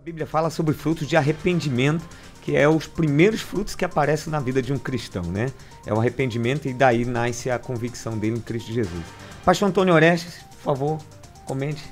[0.00, 2.02] A Bíblia fala sobre frutos de arrependimento,
[2.40, 5.52] que é os primeiros frutos que aparecem na vida de um cristão, né?
[5.84, 9.04] É o arrependimento e daí nasce a convicção dele em Cristo Jesus.
[9.44, 10.98] Pastor Antônio Orestes, por favor,
[11.44, 11.84] comente.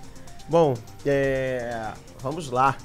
[0.48, 0.72] Bom,
[1.04, 1.92] é,
[2.22, 2.78] vamos lá.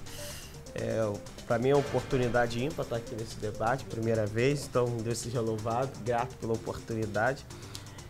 [0.76, 1.10] É,
[1.48, 5.40] Para mim é uma oportunidade ímpar estar aqui nesse debate, primeira vez, então Deus seja
[5.40, 7.46] louvado, grato pela oportunidade.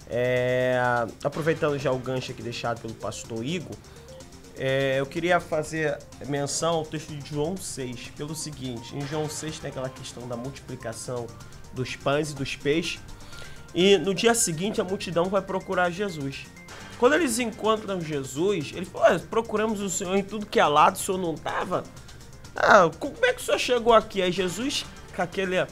[0.10, 0.80] É,
[1.24, 3.76] aproveitando já o gancho aqui deixado pelo pastor Igor,
[4.58, 9.60] é, eu queria fazer menção ao texto de João 6, pelo seguinte: em João 6
[9.60, 11.26] tem aquela questão da multiplicação
[11.74, 13.00] dos pães e dos peixes,
[13.74, 16.46] e no dia seguinte a multidão vai procurar Jesus.
[17.00, 21.00] Quando eles encontram Jesus, eles falam: procuramos o Senhor em tudo que é lado, o
[21.00, 21.84] Senhor não estava?
[22.56, 24.22] Ah, como é que o Senhor chegou aqui?
[24.22, 25.66] Aí Jesus, com, aquele,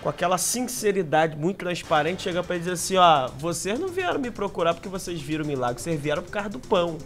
[0.00, 4.74] com aquela sinceridade muito transparente, chega para dizer assim: ó, vocês não vieram me procurar
[4.74, 6.98] porque vocês viram o milagre, vocês vieram por causa do pão.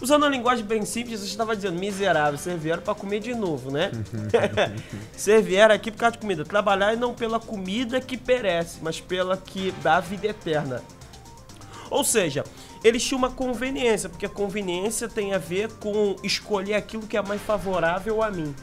[0.00, 3.70] Usando uma linguagem bem simples, você estava dizendo, miserável, vocês vieram para comer de novo,
[3.70, 3.90] né?
[5.16, 6.44] vocês vieram aqui por causa de comida.
[6.44, 10.82] Trabalhar e não pela comida que perece, mas pela que dá vida eterna.
[11.90, 12.44] Ou seja,
[12.82, 17.22] eles tinham uma conveniência, porque a conveniência tem a ver com escolher aquilo que é
[17.22, 18.54] mais favorável a mim.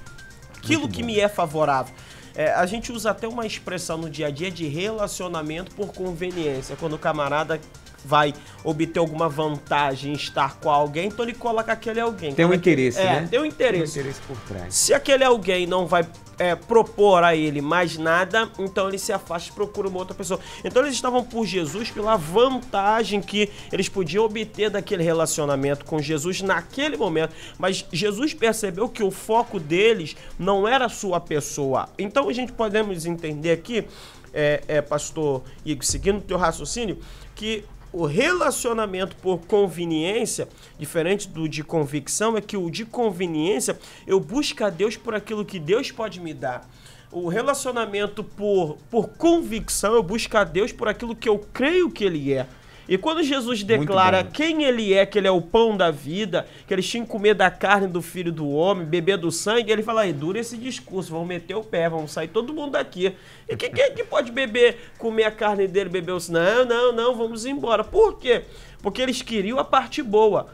[0.57, 1.93] Aquilo que me é favorável.
[2.35, 6.75] É, a gente usa até uma expressão no dia a dia de relacionamento por conveniência.
[6.75, 7.59] Quando o camarada
[8.03, 12.33] vai obter alguma vantagem em estar com alguém, então ele coloca aquele alguém.
[12.33, 13.27] Tem um é interesse, é, né?
[13.29, 13.93] Tem um interesse.
[13.93, 14.73] Tem um interesse por trás.
[14.73, 16.05] Se aquele alguém não vai
[16.41, 20.39] é, propor a ele mais nada, então ele se afasta e procura uma outra pessoa.
[20.63, 26.41] Então eles estavam por Jesus pela vantagem que eles podiam obter daquele relacionamento com Jesus
[26.41, 27.35] naquele momento.
[27.59, 31.87] Mas Jesus percebeu que o foco deles não era a sua pessoa.
[31.95, 33.87] Então a gente podemos entender aqui,
[34.33, 36.97] é, é, pastor Igor, seguindo o teu raciocínio,
[37.35, 40.47] que o relacionamento por conveniência,
[40.79, 45.43] diferente do de convicção, é que o de conveniência eu busco a Deus por aquilo
[45.43, 46.67] que Deus pode me dar.
[47.11, 52.05] O relacionamento por, por convicção, eu busco a Deus por aquilo que eu creio que
[52.05, 52.47] Ele é.
[52.91, 56.73] E quando Jesus declara quem ele é, que ele é o pão da vida, que
[56.73, 60.01] eles tinham que comer da carne do filho do homem, beber do sangue, ele fala,
[60.01, 63.15] aí, dura esse discurso, vão meter o pé, vão sair todo mundo daqui.
[63.47, 66.37] E quem, quem é que pode beber, comer a carne dele, beber o sangue?
[66.37, 67.81] Não, não, não, vamos embora.
[67.81, 68.43] Por quê?
[68.81, 70.49] Porque eles queriam a parte boa.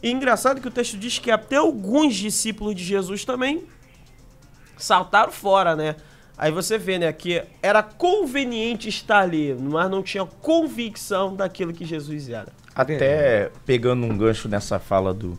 [0.00, 3.64] E engraçado que o texto diz que até alguns discípulos de Jesus também
[4.76, 5.96] saltaram fora, né?
[6.36, 11.84] Aí você vê, né, que era conveniente estar ali, mas não tinha convicção daquilo que
[11.84, 12.48] Jesus era.
[12.74, 15.38] Até pegando um gancho nessa fala do,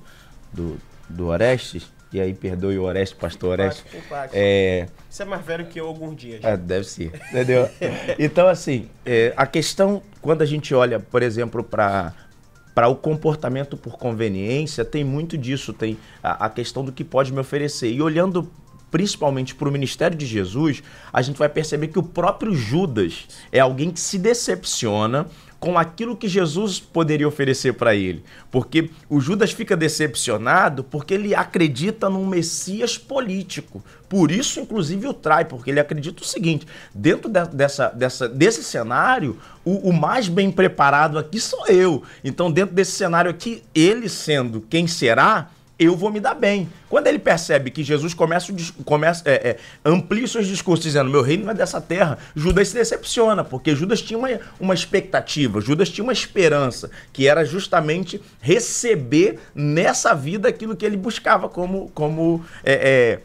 [0.52, 0.78] do,
[1.10, 3.84] do Orestes, e aí perdoe o Orestes, pastor Orestes.
[4.32, 6.44] É, Você é mais velho que eu alguns dias.
[6.44, 7.68] é, deve ser, entendeu?
[8.20, 12.14] Então, assim, é, a questão, quando a gente olha, por exemplo, para
[12.74, 17.32] para o comportamento por conveniência, tem muito disso, tem a, a questão do que pode
[17.32, 17.92] me oferecer.
[17.92, 18.52] E olhando
[18.94, 23.60] principalmente para o ministério de Jesus, a gente vai perceber que o próprio Judas é
[23.60, 25.26] alguém que se decepciona
[25.60, 28.24] com aquilo que Jesus poderia oferecer para ele.
[28.52, 33.84] Porque o Judas fica decepcionado porque ele acredita num Messias político.
[34.08, 38.64] Por isso, inclusive, o trai, porque ele acredita o seguinte: dentro de- dessa, dessa, desse
[38.64, 42.04] cenário, o, o mais bem preparado aqui sou eu.
[42.24, 45.50] Então, dentro desse cenário aqui, ele sendo quem será,
[45.84, 46.70] eu vou me dar bem.
[46.90, 48.54] Quando ele percebe que Jesus começa,
[48.86, 52.76] começa é, é, amplia seus discursos dizendo meu reino não é dessa terra, Judas se
[52.76, 54.30] decepciona, porque Judas tinha uma,
[54.60, 60.98] uma expectativa, Judas tinha uma esperança, que era justamente receber nessa vida aquilo que ele
[60.98, 63.20] buscava como, como, é, é,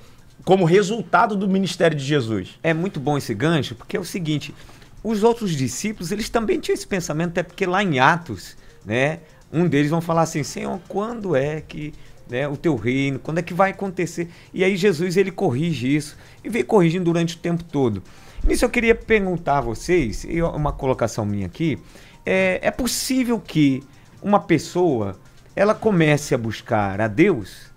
[0.45, 2.59] como resultado do ministério de Jesus.
[2.63, 4.55] É muito bom esse gancho, porque é o seguinte,
[5.03, 9.21] os outros discípulos, eles também tinham esse pensamento, até porque lá em Atos, né,
[9.53, 11.95] um deles vão falar assim, Senhor, quando é que
[12.29, 14.29] né, o teu reino, quando é que vai acontecer?
[14.53, 18.03] E aí Jesus, ele corrige isso, e vem corrigindo durante o tempo todo.
[18.45, 21.79] Nisso eu queria perguntar a vocês, e uma colocação minha aqui,
[22.25, 23.83] é, é possível que
[24.23, 25.19] uma pessoa,
[25.55, 27.73] ela comece a buscar a Deus,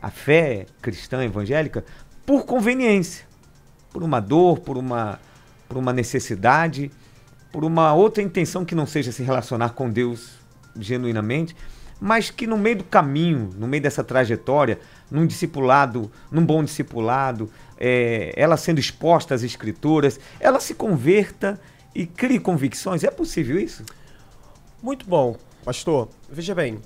[0.00, 1.84] a fé cristã evangélica,
[2.26, 3.26] por conveniência
[3.94, 5.20] por uma dor, por uma,
[5.68, 6.90] por uma necessidade,
[7.52, 10.32] por uma outra intenção que não seja se relacionar com Deus
[10.76, 11.54] genuinamente,
[12.00, 14.78] mas que no meio do caminho, no meio dessa trajetória,
[15.10, 21.60] num discipulado, num bom discipulado, é, ela sendo exposta às escrituras, ela se converta
[21.94, 23.04] e crie convicções.
[23.04, 23.84] É possível isso?
[24.82, 26.08] Muito bom, pastor.
[26.28, 26.80] Veja bem,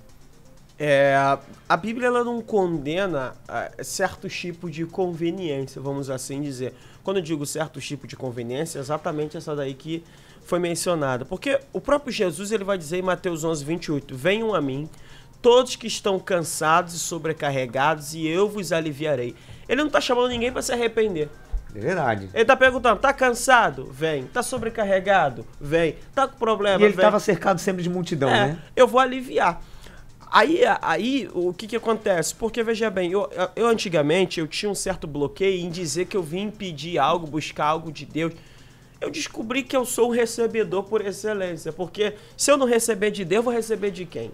[0.79, 1.17] é,
[1.69, 6.73] a Bíblia ela não condena ah, certos tipos de conveniência, vamos assim dizer.
[7.03, 10.05] Quando eu digo certos tipos de conveniência, é exatamente essa daí que
[10.49, 11.25] foi mencionada.
[11.25, 14.89] Porque o próprio Jesus ele vai dizer em Mateus 11, 28, Venham a mim
[15.43, 19.37] todos que estão cansados e sobrecarregados, e eu vos aliviarei.
[19.69, 21.29] Ele não está chamando ninguém para se arrepender.
[21.75, 22.31] É verdade.
[22.35, 23.87] Ele tá perguntando, tá cansado?
[23.93, 24.25] Vem.
[24.25, 25.47] Tá sobrecarregado?
[25.61, 25.97] Vem.
[26.15, 26.81] Tá com problema?
[26.81, 28.59] E ele estava cercado sempre de multidão, É, né?
[28.75, 29.63] eu vou aliviar.
[30.31, 32.35] Aí, aí o que que acontece?
[32.35, 36.23] Porque, veja bem, eu, eu antigamente eu tinha um certo bloqueio em dizer que eu
[36.23, 38.33] vim pedir algo, buscar algo de Deus.
[39.01, 43.25] Eu descobri que eu sou um recebedor por excelência, porque se eu não receber de
[43.25, 44.33] Deus, eu vou receber de quem?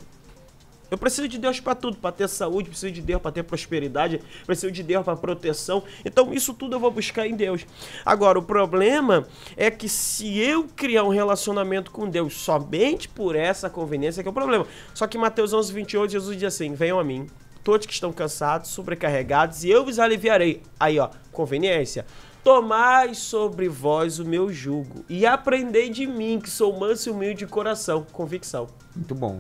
[0.91, 4.21] Eu preciso de Deus para tudo, para ter saúde, preciso de Deus para ter prosperidade,
[4.47, 5.83] preciso de Deus para proteção.
[6.05, 7.67] Então, isso tudo eu vou buscar em Deus.
[8.05, 9.27] Agora, o problema
[9.57, 14.31] é que se eu criar um relacionamento com Deus somente por essa conveniência, que é
[14.31, 14.67] o problema.
[14.95, 17.27] Só que Mateus 11, 28, Jesus diz assim: Venham a mim,
[17.65, 20.63] todos que estão cansados, sobrecarregados, e eu vos aliviarei.
[20.79, 22.07] Aí, ó, conveniência.
[22.45, 27.39] Tomai sobre vós o meu jugo e aprendei de mim, que sou manso e humilde
[27.39, 28.07] de coração.
[28.13, 28.69] Convicção.
[28.95, 29.39] Muito bom.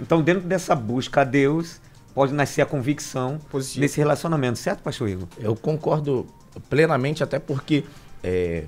[0.00, 1.78] Então, dentro dessa busca a Deus,
[2.14, 3.82] pode nascer a convicção Positivo.
[3.82, 5.28] nesse relacionamento, certo, pastor Igor?
[5.38, 6.26] Eu concordo
[6.70, 7.84] plenamente, até porque
[8.24, 8.64] é,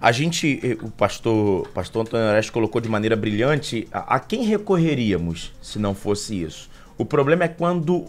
[0.00, 5.52] a gente, o pastor, pastor Antônio Orestes colocou de maneira brilhante, a, a quem recorreríamos
[5.62, 6.68] se não fosse isso?
[6.96, 8.06] O problema é quando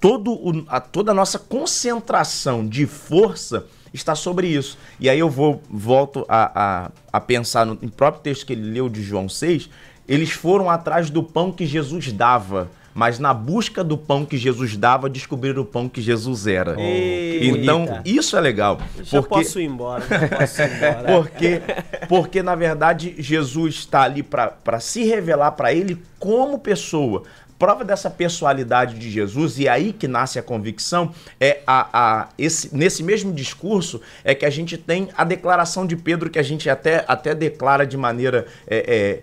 [0.00, 4.78] todo o- a, toda a nossa concentração de força está sobre isso.
[4.98, 8.70] E aí eu vou volto a, a, a pensar no, no próprio texto que ele
[8.70, 9.68] leu de João 6,
[10.08, 12.68] eles foram atrás do pão que Jesus dava.
[12.94, 16.74] Mas na busca do pão que Jesus dava, descobriram o pão que Jesus era.
[16.74, 18.02] que então, bonita.
[18.04, 18.78] isso é legal.
[19.02, 20.04] Já porque- posso ir embora.
[20.38, 21.02] Posso ir embora.
[21.16, 21.62] porque,
[22.06, 27.22] porque na verdade, Jesus está ali para se revelar para ele como pessoa.
[27.62, 32.74] Prova dessa pessoalidade de Jesus, e aí que nasce a convicção, é a, a, esse,
[32.76, 36.68] nesse mesmo discurso é que a gente tem a declaração de Pedro, que a gente
[36.68, 39.22] até, até declara de maneira é,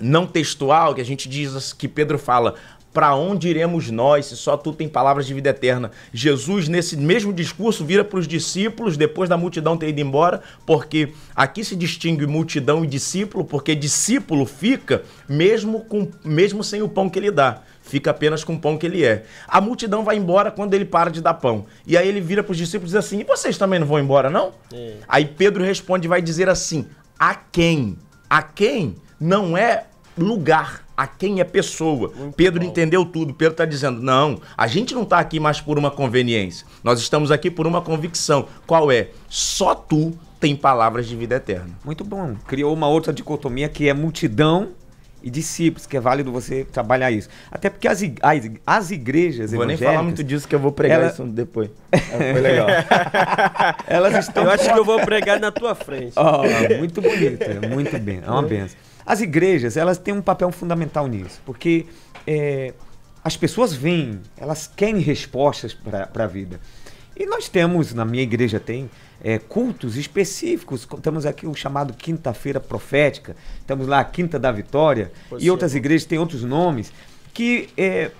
[0.00, 2.54] não textual, que a gente diz que Pedro fala.
[2.92, 5.92] Para onde iremos nós, se só tu tem palavras de vida eterna?
[6.12, 11.12] Jesus, nesse mesmo discurso, vira para os discípulos, depois da multidão ter ido embora, porque
[11.34, 17.08] aqui se distingue multidão e discípulo, porque discípulo fica mesmo, com, mesmo sem o pão
[17.08, 17.62] que ele dá.
[17.82, 19.24] Fica apenas com o pão que ele é.
[19.48, 21.66] A multidão vai embora quando ele para de dar pão.
[21.86, 23.98] E aí ele vira para os discípulos e diz assim: E vocês também não vão
[23.98, 24.52] embora, não?
[24.72, 24.94] É.
[25.08, 26.86] Aí Pedro responde e vai dizer assim:
[27.18, 27.96] A quem?
[28.28, 29.86] A quem não é
[30.16, 32.12] lugar, a quem é pessoa.
[32.36, 33.32] Pedro entendeu tudo.
[33.32, 36.66] Pedro está dizendo: não, a gente não está aqui mais por uma conveniência.
[36.84, 38.46] Nós estamos aqui por uma convicção.
[38.66, 39.08] Qual é?
[39.28, 41.70] Só tu tem palavras de vida eterna.
[41.84, 42.34] Muito bom.
[42.46, 44.68] Criou uma outra dicotomia que é multidão
[45.22, 47.28] e discípulos, que é válido você trabalhar isso.
[47.50, 50.72] Até porque as, ig- as, as igrejas Vou nem falar muito disso que eu vou
[50.72, 51.70] pregar Ela- isso depois.
[52.10, 52.66] Foi legal.
[53.86, 56.12] elas estão Eu acho que eu vou pregar na tua frente.
[56.16, 56.42] Ó,
[56.78, 58.76] muito bonito, é muito bem, é uma benção.
[59.04, 61.86] As igrejas, elas têm um papel fundamental nisso, porque
[62.26, 62.74] é,
[63.22, 66.60] as pessoas vêm, elas querem respostas para a vida.
[67.16, 68.88] E nós temos, na minha igreja tem,
[69.22, 73.36] é, cultos específicos, temos aqui o chamado Quinta-feira Profética,
[73.66, 75.50] temos lá a Quinta da Vitória, Pois e sim.
[75.50, 76.90] outras igrejas têm outros nomes,
[77.34, 78.10] que é,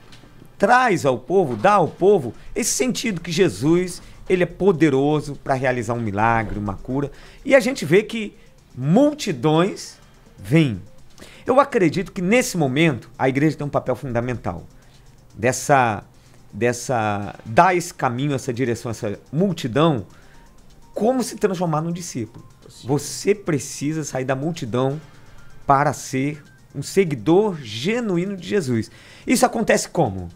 [0.59, 5.94] traz ao povo, dá ao povo esse sentido que Jesus ele é poderoso para realizar
[5.94, 7.11] um milagre, uma cura.
[7.44, 8.37] E a gente vê que
[8.76, 9.99] multidões
[10.42, 10.81] vêm.
[11.46, 14.66] Eu acredito que nesse momento a igreja tem um papel fundamental
[15.35, 16.04] dessa
[16.52, 20.04] dessa dar esse caminho, essa direção, essa multidão,
[20.92, 22.44] como se transformar num discípulo.
[22.85, 25.00] Você precisa sair da multidão
[25.64, 26.42] para ser
[26.75, 28.90] um seguidor genuíno de Jesus.
[29.25, 30.28] Isso acontece como?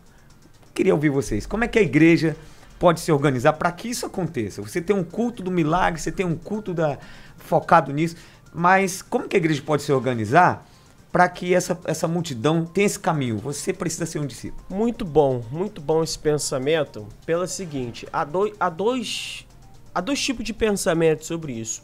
[0.73, 1.47] Queria ouvir vocês.
[1.47, 2.37] Como é que a igreja
[2.79, 4.63] pode se organizar para que isso aconteça?
[4.63, 6.99] Você tem um culto do milagre, você tem um culto da,
[7.39, 8.17] focado nisso,
[8.55, 10.65] mas como que a igreja pode se organizar
[11.11, 13.39] para que essa, essa multidão tenha esse caminho?
[13.39, 14.65] Você precisa ser um discípulo.
[14.71, 17.07] Muito bom, muito bom esse pensamento.
[17.27, 19.45] Pela seguinte, há, doi- há dois,
[19.95, 21.83] há dois tipos de pensamento sobre isso.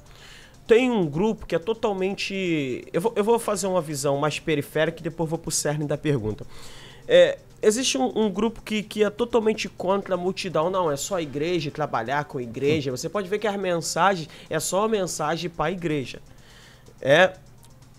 [0.67, 2.87] Tem um grupo que é totalmente.
[2.93, 5.99] Eu vou, eu vou fazer uma visão mais periférica e depois vou pro cerne da
[5.99, 6.47] pergunta.
[7.09, 10.71] É, existe um, um grupo que, que é totalmente contra a multidão.
[10.71, 12.93] Não, é só a igreja, trabalhar com a igreja.
[12.93, 16.21] Você pode ver que as mensagens é só uma mensagem para a igreja.
[17.01, 17.35] É,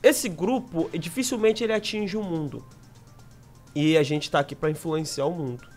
[0.04, 2.66] esse grupo, dificilmente ele atinge o mundo.
[3.76, 5.68] E a gente tá aqui para influenciar o mundo.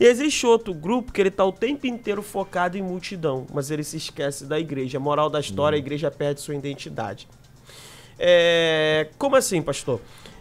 [0.00, 3.84] E existe outro grupo que ele tá o tempo inteiro focado em multidão, mas ele
[3.84, 4.98] se esquece da igreja.
[4.98, 7.28] A moral da história, a igreja perde sua identidade.
[8.18, 10.00] É, como assim, pastor?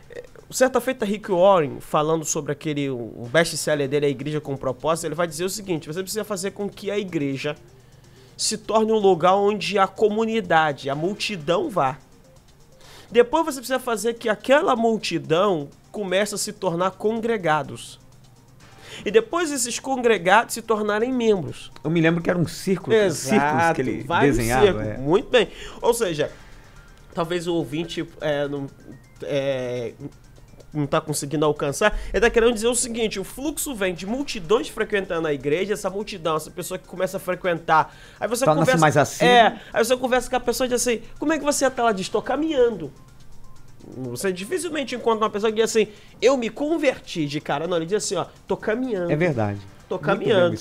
[0.10, 5.06] É, Certa feita, Rick Warren, falando sobre aquele o best-seller dele, A Igreja com Propósito,
[5.06, 7.56] ele vai dizer o seguinte: você precisa fazer com que a igreja
[8.38, 11.98] se torne um lugar onde a comunidade, a multidão vá.
[13.12, 18.00] Depois você precisa fazer que aquela multidão comece a se tornar congregados.
[19.06, 21.72] E depois esses congregados se tornarem membros.
[21.84, 24.84] Eu me lembro que era um círculo, Exato, círculos que ele desenhava.
[24.84, 24.98] É.
[24.98, 25.50] Muito bem.
[25.82, 26.32] Ou seja,
[27.14, 28.68] talvez o ouvinte é, não,
[29.24, 29.94] é,
[30.74, 34.68] não está conseguindo alcançar, ele está querendo dizer o seguinte: o fluxo vem de multidões
[34.68, 37.96] frequentando a igreja, essa multidão, essa pessoa que começa a frequentar.
[38.20, 38.78] Aí você conversa.
[38.78, 39.26] mais assim.
[39.26, 41.84] É, aí você conversa com a pessoa e diz assim: como é que você está
[41.84, 41.92] lá?
[41.92, 42.92] Diz, estou caminhando.
[43.96, 45.88] Você dificilmente encontra uma pessoa que diz assim:
[46.22, 47.68] eu me converti de cara.
[47.68, 49.12] Não, ele diz assim: ó, tô caminhando.
[49.12, 49.60] É verdade.
[49.88, 50.58] Tô caminhando.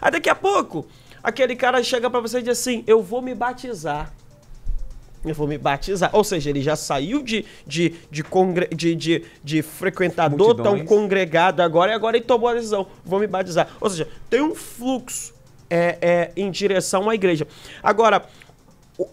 [0.00, 0.84] Aí daqui a pouco,
[1.22, 4.12] aquele cara chega para você e diz assim: eu vou me batizar
[5.24, 6.10] eu vou me batizar.
[6.12, 8.68] Ou seja, ele já saiu de, de, de, congre...
[8.68, 10.78] de, de, de frequentador Multidões.
[10.78, 13.68] tão congregado agora e agora ele tomou a decisão, vou me batizar.
[13.80, 15.34] Ou seja, tem um fluxo
[15.68, 17.46] é, é, em direção à igreja.
[17.82, 18.24] Agora,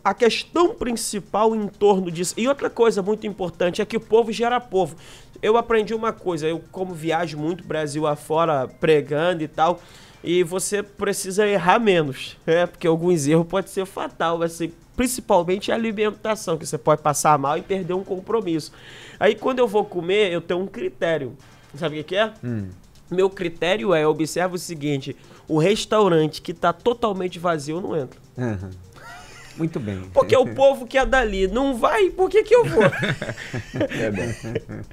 [0.04, 2.36] a questão principal em torno disso.
[2.38, 4.96] E outra coisa muito importante é que o povo gera povo.
[5.42, 9.82] Eu aprendi uma coisa, eu como viajo muito Brasil afora pregando e tal,
[10.24, 15.76] e você precisa errar menos, é, porque alguns erros pode ser fatal, assim, principalmente a
[15.76, 18.72] alimentação, que você pode passar mal e perder um compromisso.
[19.20, 21.36] Aí quando eu vou comer, eu tenho um critério.
[21.74, 22.32] Sabe o que, é?
[22.44, 22.70] Hum.
[23.10, 25.18] Meu critério é, observa o seguinte,
[25.48, 28.22] o restaurante que está totalmente vazio, eu não entro.
[28.38, 28.70] Uhum.
[29.58, 30.04] Muito bem.
[30.14, 32.84] Porque o povo que é dali não vai, por que, que eu vou?
[33.74, 34.84] é.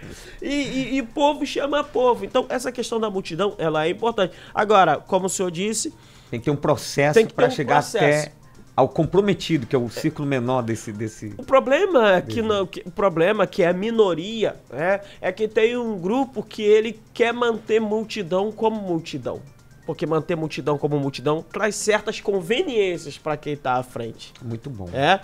[0.40, 2.24] E, e, e povo chama povo.
[2.24, 4.34] Então, essa questão da multidão, ela é importante.
[4.54, 5.92] Agora, como o senhor disse...
[6.30, 8.28] Tem que ter um processo para um chegar processo.
[8.28, 8.38] até
[8.78, 10.92] ao comprometido, que é o ciclo menor desse.
[10.92, 15.00] desse o problema é que, não, que, o problema é que é a minoria é,
[15.20, 19.42] é que tem um grupo que ele quer manter multidão como multidão.
[19.85, 24.32] Porque manter multidão como multidão traz certas conveniências para quem está à frente.
[24.40, 24.88] Muito bom.
[24.92, 25.18] É,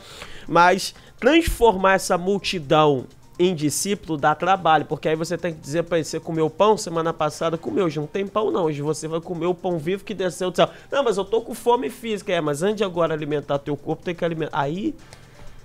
[0.49, 3.07] mas transformar essa multidão
[3.39, 6.77] em discípulo dá trabalho, porque aí você tem que dizer para ele, você comeu pão
[6.77, 10.05] semana passada, comeu, hoje não tem pão não, hoje você vai comer o pão vivo
[10.05, 10.69] que desceu do céu.
[10.91, 14.05] Não, mas eu tô com fome física, é, mas antes de agora alimentar teu corpo,
[14.05, 14.59] tem que alimentar.
[14.59, 14.95] Aí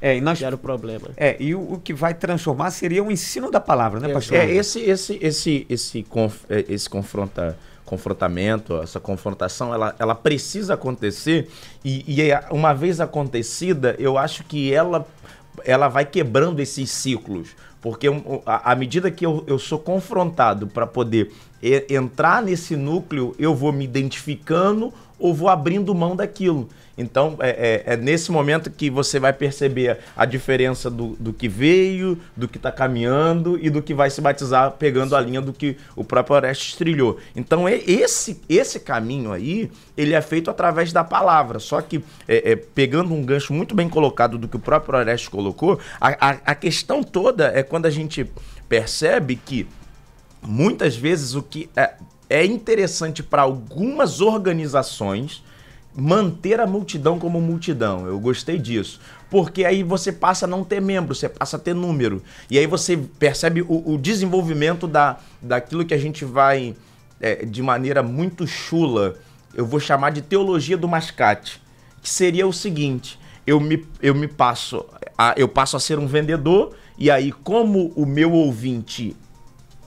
[0.02, 1.10] é, e nós, era o problema.
[1.18, 4.38] É, e o, o, que vai transformar seria o ensino da palavra, né, pastor?
[4.38, 10.76] É, esse, esse, esse, esse, conf, é, esse confronta, confrontamento, essa confrontação, ela, ela precisa
[10.76, 11.50] acontecer
[11.84, 15.06] e, e uma vez acontecida, eu acho que ela
[15.66, 17.50] ela vai quebrando esses ciclos.
[17.82, 18.08] Porque
[18.46, 21.32] à medida que eu, eu sou confrontado para poder
[21.90, 26.70] entrar nesse núcleo, eu vou me identificando ou vou abrindo mão daquilo.
[27.00, 31.48] Então, é, é, é, nesse momento que você vai perceber a diferença do, do que
[31.48, 35.54] veio, do que está caminhando e do que vai se batizar, pegando a linha do
[35.54, 37.18] que o próprio Orestes trilhou.
[37.34, 41.58] Então, é esse, esse caminho aí, ele é feito através da palavra.
[41.58, 45.30] Só que, é, é pegando um gancho muito bem colocado do que o próprio Orestes
[45.30, 48.30] colocou, a, a, a questão toda é quando a gente
[48.68, 49.66] percebe que
[50.42, 51.94] muitas vezes o que é,
[52.30, 55.48] é interessante para algumas organizações
[56.00, 58.08] manter a multidão como multidão.
[58.08, 59.00] Eu gostei disso.
[59.30, 62.22] Porque aí você passa a não ter membro, você passa a ter número.
[62.50, 66.76] E aí você percebe o, o desenvolvimento da, daquilo que a gente vai,
[67.20, 69.16] é, de maneira muito chula,
[69.54, 71.62] eu vou chamar de teologia do mascate.
[72.02, 74.86] Que seria o seguinte: eu me, eu me passo,
[75.18, 79.16] a, eu passo a ser um vendedor, e aí, como o meu ouvinte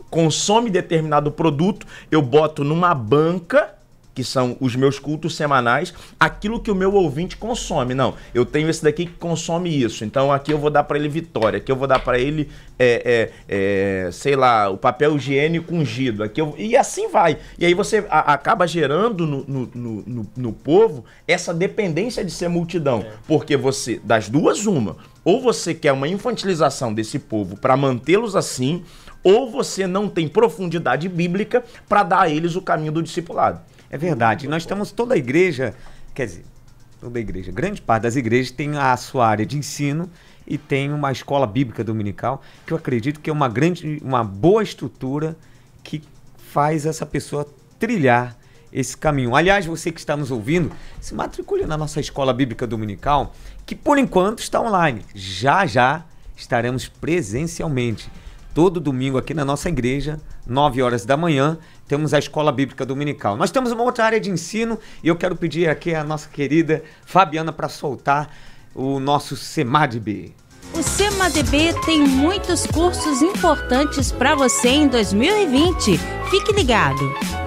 [0.08, 3.74] consome determinado produto, eu boto numa banca
[4.14, 7.94] que são os meus cultos semanais, aquilo que o meu ouvinte consome.
[7.94, 11.08] Não, eu tenho esse daqui que consome isso, então aqui eu vou dar para ele
[11.08, 15.74] vitória, aqui eu vou dar para ele, é, é, é, sei lá, o papel higiênico
[15.74, 16.54] ungido, aqui eu...
[16.58, 17.38] e assim vai.
[17.58, 19.70] E aí você a, acaba gerando no, no,
[20.06, 23.12] no, no, povo essa dependência de ser multidão, é.
[23.26, 28.82] porque você, das duas, uma, ou você quer uma infantilização desse povo para mantê-los assim,
[29.24, 33.60] ou você não tem profundidade bíblica para dar a eles o caminho do discipulado.
[33.92, 34.48] É verdade.
[34.48, 35.74] Nós temos toda a igreja,
[36.14, 36.46] quer dizer,
[36.98, 40.08] toda a igreja, grande parte das igrejas tem a sua área de ensino
[40.46, 44.62] e tem uma escola bíblica dominical, que eu acredito que é uma grande, uma boa
[44.62, 45.36] estrutura
[45.84, 46.02] que
[46.38, 47.46] faz essa pessoa
[47.78, 48.34] trilhar
[48.72, 49.36] esse caminho.
[49.36, 53.34] Aliás, você que está nos ouvindo, se matricule na nossa escola bíblica dominical,
[53.66, 55.04] que por enquanto está online.
[55.14, 56.02] Já já
[56.34, 58.10] estaremos presencialmente
[58.54, 63.36] todo domingo aqui na nossa igreja, 9 horas da manhã, temos a Escola Bíblica Dominical.
[63.36, 66.82] Nós temos uma outra área de ensino e eu quero pedir aqui a nossa querida
[67.04, 68.30] Fabiana para soltar
[68.74, 70.34] o nosso CEMADB.
[70.74, 75.98] O CEMADB tem muitos cursos importantes para você em 2020.
[76.30, 77.00] Fique ligado.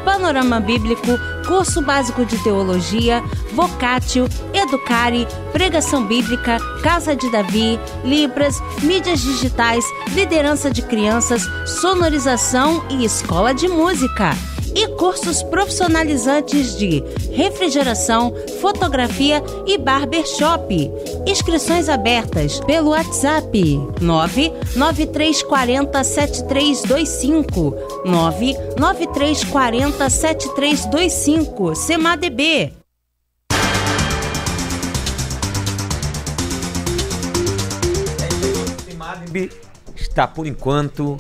[0.04, 1.08] Panorama Bíblico,
[1.46, 3.24] curso básico de teologia,
[3.54, 13.06] vocátil, educare, pregação bíblica, casa de Davi, libras, mídias digitais, liderança de crianças, sonorização e
[13.06, 14.36] escola de música
[14.76, 17.02] e cursos profissionalizantes de
[17.32, 20.92] refrigeração, fotografia e barbershop.
[21.26, 27.74] Inscrições abertas pelo WhatsApp 99340 7325
[28.06, 32.74] 99340 7325 CEMADB.
[40.16, 41.18] está por enquanto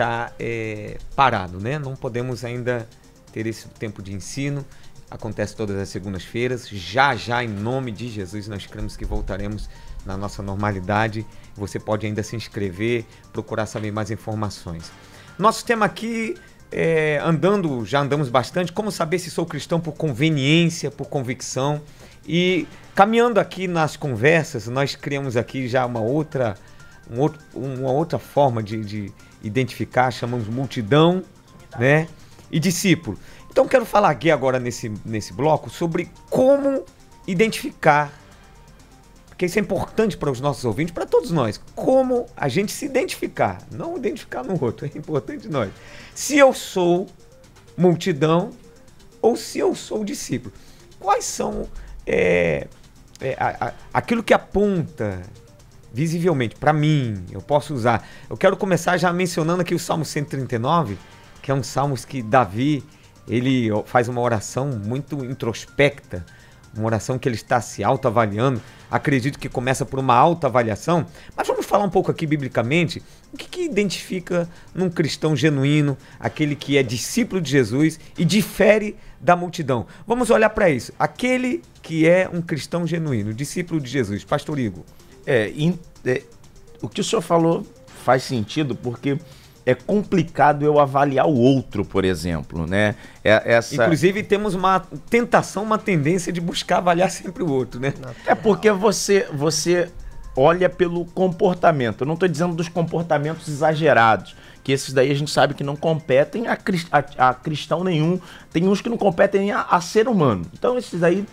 [0.00, 1.78] está é, parado, né?
[1.78, 2.88] Não podemos ainda
[3.32, 4.64] ter esse tempo de ensino.
[5.10, 6.68] Acontece todas as segundas-feiras.
[6.68, 9.68] Já, já, em nome de Jesus, nós cremos que voltaremos
[10.06, 11.26] na nossa normalidade.
[11.54, 14.90] Você pode ainda se inscrever, procurar saber mais informações.
[15.38, 16.34] Nosso tema aqui,
[16.72, 21.82] é, andando, já andamos bastante, como saber se sou cristão por conveniência, por convicção.
[22.26, 26.54] E caminhando aqui nas conversas, nós criamos aqui já uma outra,
[27.10, 31.22] um outro, uma outra forma de, de identificar, chamamos multidão,
[31.78, 32.08] né?
[32.50, 33.18] E discípulo.
[33.50, 36.84] Então quero falar aqui agora nesse, nesse bloco sobre como
[37.26, 38.12] identificar,
[39.28, 42.84] porque isso é importante para os nossos ouvintes, para todos nós, como a gente se
[42.84, 45.70] identificar, não identificar no outro, é importante nós.
[46.14, 47.08] Se eu sou
[47.76, 48.50] multidão
[49.22, 50.52] ou se eu sou discípulo.
[50.98, 51.66] Quais são
[52.06, 52.66] é,
[53.20, 55.22] é, a, a, aquilo que aponta
[55.92, 58.06] visivelmente, para mim, eu posso usar.
[58.28, 60.96] Eu quero começar já mencionando aqui o Salmo 139,
[61.42, 62.84] que é um salmo que Davi,
[63.28, 66.24] ele faz uma oração muito introspecta,
[66.76, 68.60] uma oração que ele está se autoavaliando.
[68.90, 71.06] Acredito que começa por uma autoavaliação,
[71.36, 76.56] mas vamos falar um pouco aqui biblicamente o que, que identifica num cristão genuíno, aquele
[76.56, 79.86] que é discípulo de Jesus e difere da multidão.
[80.06, 80.92] Vamos olhar para isso.
[80.98, 84.24] Aquele que é um cristão genuíno, discípulo de Jesus.
[84.24, 84.84] Pastor Igor.
[85.26, 86.22] É, in, é,
[86.82, 87.66] o que o senhor falou
[88.04, 89.18] faz sentido porque
[89.66, 92.94] é complicado eu avaliar o outro, por exemplo, né?
[93.22, 93.74] É, essa...
[93.74, 97.92] Inclusive temos uma tentação, uma tendência de buscar avaliar sempre o outro, né?
[98.26, 99.90] É porque você, você
[100.34, 102.02] olha pelo comportamento.
[102.02, 105.76] Eu não estou dizendo dos comportamentos exagerados, que esses daí a gente sabe que não
[105.76, 106.58] competem a,
[106.90, 108.18] a, a cristão nenhum.
[108.52, 110.46] Tem uns que não competem a, a ser humano.
[110.52, 111.26] Então esses aí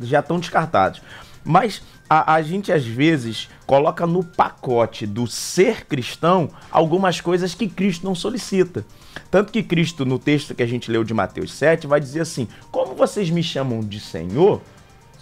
[0.00, 1.00] já estão descartados.
[1.44, 7.68] Mas a, a, gente às vezes coloca no pacote do ser cristão algumas coisas que
[7.68, 8.84] Cristo não solicita.
[9.30, 12.46] Tanto que Cristo, no texto que a gente leu de Mateus 7, vai dizer assim:
[12.70, 14.60] Como vocês me chamam de Senhor,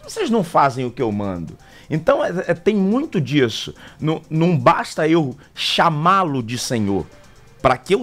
[0.02, 1.56] vocês não fazem o que eu mando.
[1.88, 3.74] Então é, é, tem muito disso.
[4.00, 7.06] Não, não basta eu chamá-lo de Senhor.
[7.62, 7.94] Para que,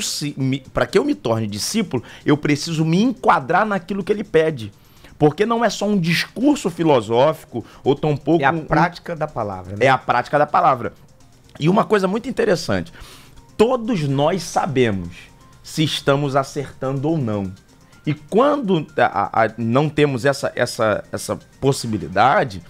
[0.92, 4.72] que eu me torne discípulo, eu preciso me enquadrar naquilo que ele pede.
[5.18, 8.44] Porque não é só um discurso filosófico ou tampouco.
[8.44, 9.76] É a prática da palavra.
[9.76, 9.86] Né?
[9.86, 10.94] É a prática da palavra.
[11.60, 12.94] E uma coisa muito interessante:
[13.58, 15.16] todos nós sabemos
[15.64, 17.52] se estamos acertando ou não.
[18.06, 22.64] E quando a, a, não temos essa, essa, essa possibilidade,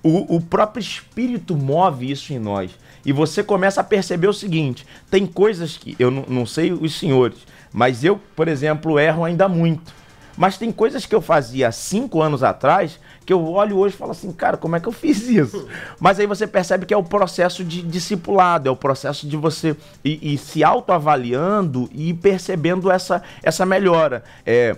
[0.00, 2.70] o, o próprio Espírito move isso em nós.
[3.04, 7.38] E você começa a perceber o seguinte: tem coisas que eu não sei os senhores,
[7.72, 9.92] mas eu, por exemplo, erro ainda muito.
[10.36, 14.10] Mas tem coisas que eu fazia cinco anos atrás que eu olho hoje e falo
[14.10, 15.66] assim, cara, como é que eu fiz isso?
[15.98, 19.76] Mas aí você percebe que é o processo de discipulado, é o processo de você
[20.04, 24.24] ir, ir se autoavaliando e percebendo essa, essa melhora.
[24.44, 24.76] É,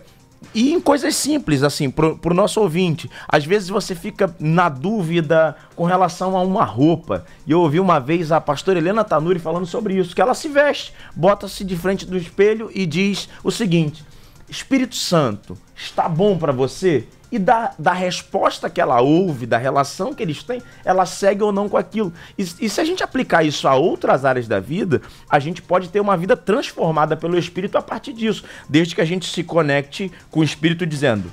[0.55, 3.11] e em coisas simples, assim, pro, pro nosso ouvinte.
[3.29, 7.25] Às vezes você fica na dúvida com relação a uma roupa.
[7.47, 10.49] E eu ouvi uma vez a pastora Helena Tanuri falando sobre isso, que ela se
[10.49, 14.05] veste, bota-se de frente do espelho e diz o seguinte:
[14.49, 17.07] Espírito Santo, está bom para você?
[17.31, 21.51] E da, da resposta que ela ouve, da relação que eles têm, ela segue ou
[21.51, 22.13] não com aquilo.
[22.39, 25.89] E, e se a gente aplicar isso a outras áreas da vida, a gente pode
[25.89, 30.11] ter uma vida transformada pelo Espírito a partir disso, desde que a gente se conecte
[30.31, 31.31] com o Espírito dizendo: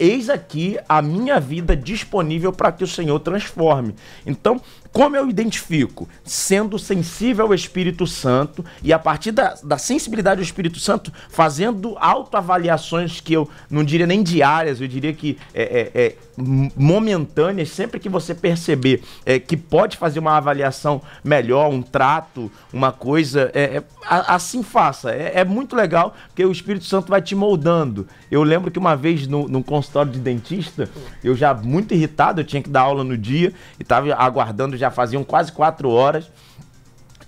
[0.00, 3.94] Eis aqui a minha vida disponível para que o Senhor transforme.
[4.24, 4.60] Então,
[4.92, 6.08] como eu identifico?
[6.24, 11.96] Sendo sensível ao Espírito Santo e a partir da, da sensibilidade do Espírito Santo, fazendo
[11.98, 16.16] autoavaliações que eu não diria nem diárias, eu diria que é, é, é
[16.76, 22.92] momentâneas, sempre que você perceber é, que pode fazer uma avaliação melhor, um trato, uma
[22.92, 25.10] coisa, é, é assim faça.
[25.10, 28.06] É, é, muito legal, porque o Espírito Santo vai te moldando.
[28.30, 30.88] Eu lembro que uma vez no, no consultório de dentista,
[31.22, 34.90] eu já muito irritado, eu tinha que dar aula no dia e estava aguardando já
[34.90, 36.30] faziam quase quatro horas.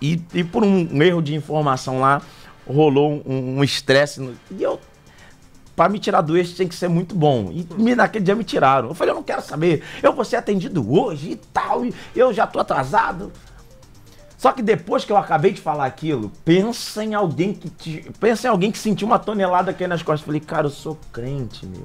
[0.01, 2.23] E, e por um, erro de informação lá,
[2.67, 4.21] rolou um estresse.
[4.21, 4.81] Um e eu
[5.81, 7.51] para me tirar do eixo tem que ser muito bom.
[7.51, 8.89] E me, naquele dia me tiraram.
[8.89, 12.35] Eu falei, eu não quero saber, eu vou ser atendido hoje e tal, e eu
[12.35, 13.33] já tô atrasado.
[14.37, 18.47] Só que depois que eu acabei de falar aquilo, pensa em alguém que te, pensa
[18.47, 20.21] em alguém que sentiu uma tonelada aqui nas costas.
[20.21, 21.85] Eu falei, cara, eu sou crente, meu.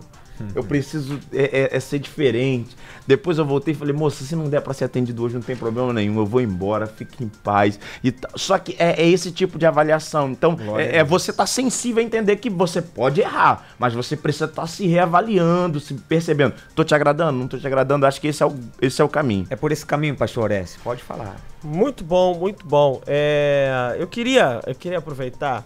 [0.53, 2.75] Eu preciso é, é, é, ser diferente.
[3.07, 5.55] Depois eu voltei e falei, moça, se não der para ser atendido hoje, não tem
[5.55, 6.17] problema nenhum.
[6.17, 7.79] Eu vou embora, fique em paz.
[8.03, 10.29] E Só que é, é, esse tipo de avaliação.
[10.29, 14.45] Então, é, é, você tá sensível a entender que você pode errar, mas você precisa
[14.45, 16.55] estar tá se reavaliando, se percebendo.
[16.73, 17.39] Tô te agradando?
[17.39, 18.05] Não tô te agradando?
[18.05, 19.47] Acho que esse é o, esse é o caminho.
[19.49, 20.77] É por esse caminho, pastor S.
[20.79, 21.35] Pode falar.
[21.63, 23.01] Muito bom, muito bom.
[23.07, 25.65] É, eu queria, eu queria aproveitar,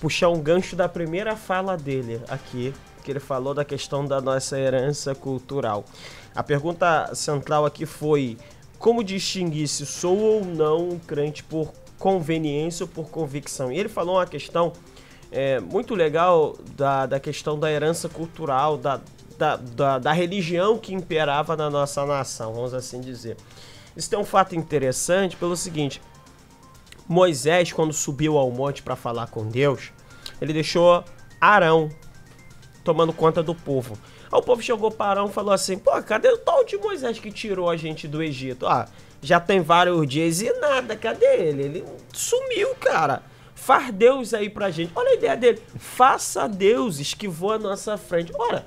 [0.00, 2.72] puxar um gancho da primeira fala dele aqui
[3.06, 5.84] que ele falou da questão da nossa herança cultural.
[6.34, 8.36] A pergunta central aqui foi
[8.80, 13.70] como distinguir se sou ou não um crente por conveniência ou por convicção.
[13.70, 14.72] E ele falou uma questão
[15.30, 19.00] é, muito legal da, da questão da herança cultural, da,
[19.38, 23.36] da, da, da religião que imperava na nossa nação, vamos assim dizer.
[23.96, 26.02] Isso tem um fato interessante pelo seguinte:
[27.08, 29.92] Moisés, quando subiu ao monte para falar com Deus,
[30.40, 31.04] ele deixou
[31.40, 31.88] Arão
[32.86, 33.98] tomando conta do povo.
[34.30, 37.18] Aí o povo chegou para Arão e falou assim: pô, cadê o tal de Moisés
[37.18, 38.64] que tirou a gente do Egito?
[38.64, 38.88] Ah,
[39.20, 41.62] já tem vários dias e nada, cadê ele?
[41.64, 43.22] Ele sumiu, cara.
[43.56, 44.92] Faz Deus aí pra gente.
[44.94, 45.60] Olha a ideia dele.
[45.78, 48.32] Faça deuses que voam à nossa frente.
[48.38, 48.64] Ora,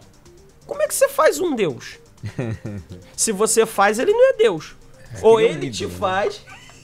[0.68, 1.98] como é que você faz um Deus?
[3.16, 4.76] Se você faz, ele não é Deus.
[5.14, 5.96] É, ou ele te né?
[5.98, 6.42] faz,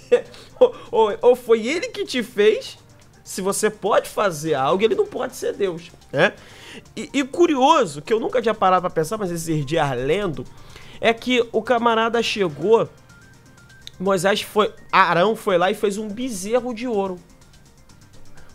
[0.58, 2.78] ou, ou, ou foi ele que te fez.
[3.24, 5.91] Se você pode fazer algo, ele não pode ser Deus.
[6.13, 6.32] Né?
[6.95, 10.45] E, e curioso, que eu nunca tinha parado pra pensar, mas esses dias lendo,
[10.99, 12.89] é que o camarada chegou,
[13.99, 17.19] Moisés foi, Arão foi lá e fez um bezerro de ouro.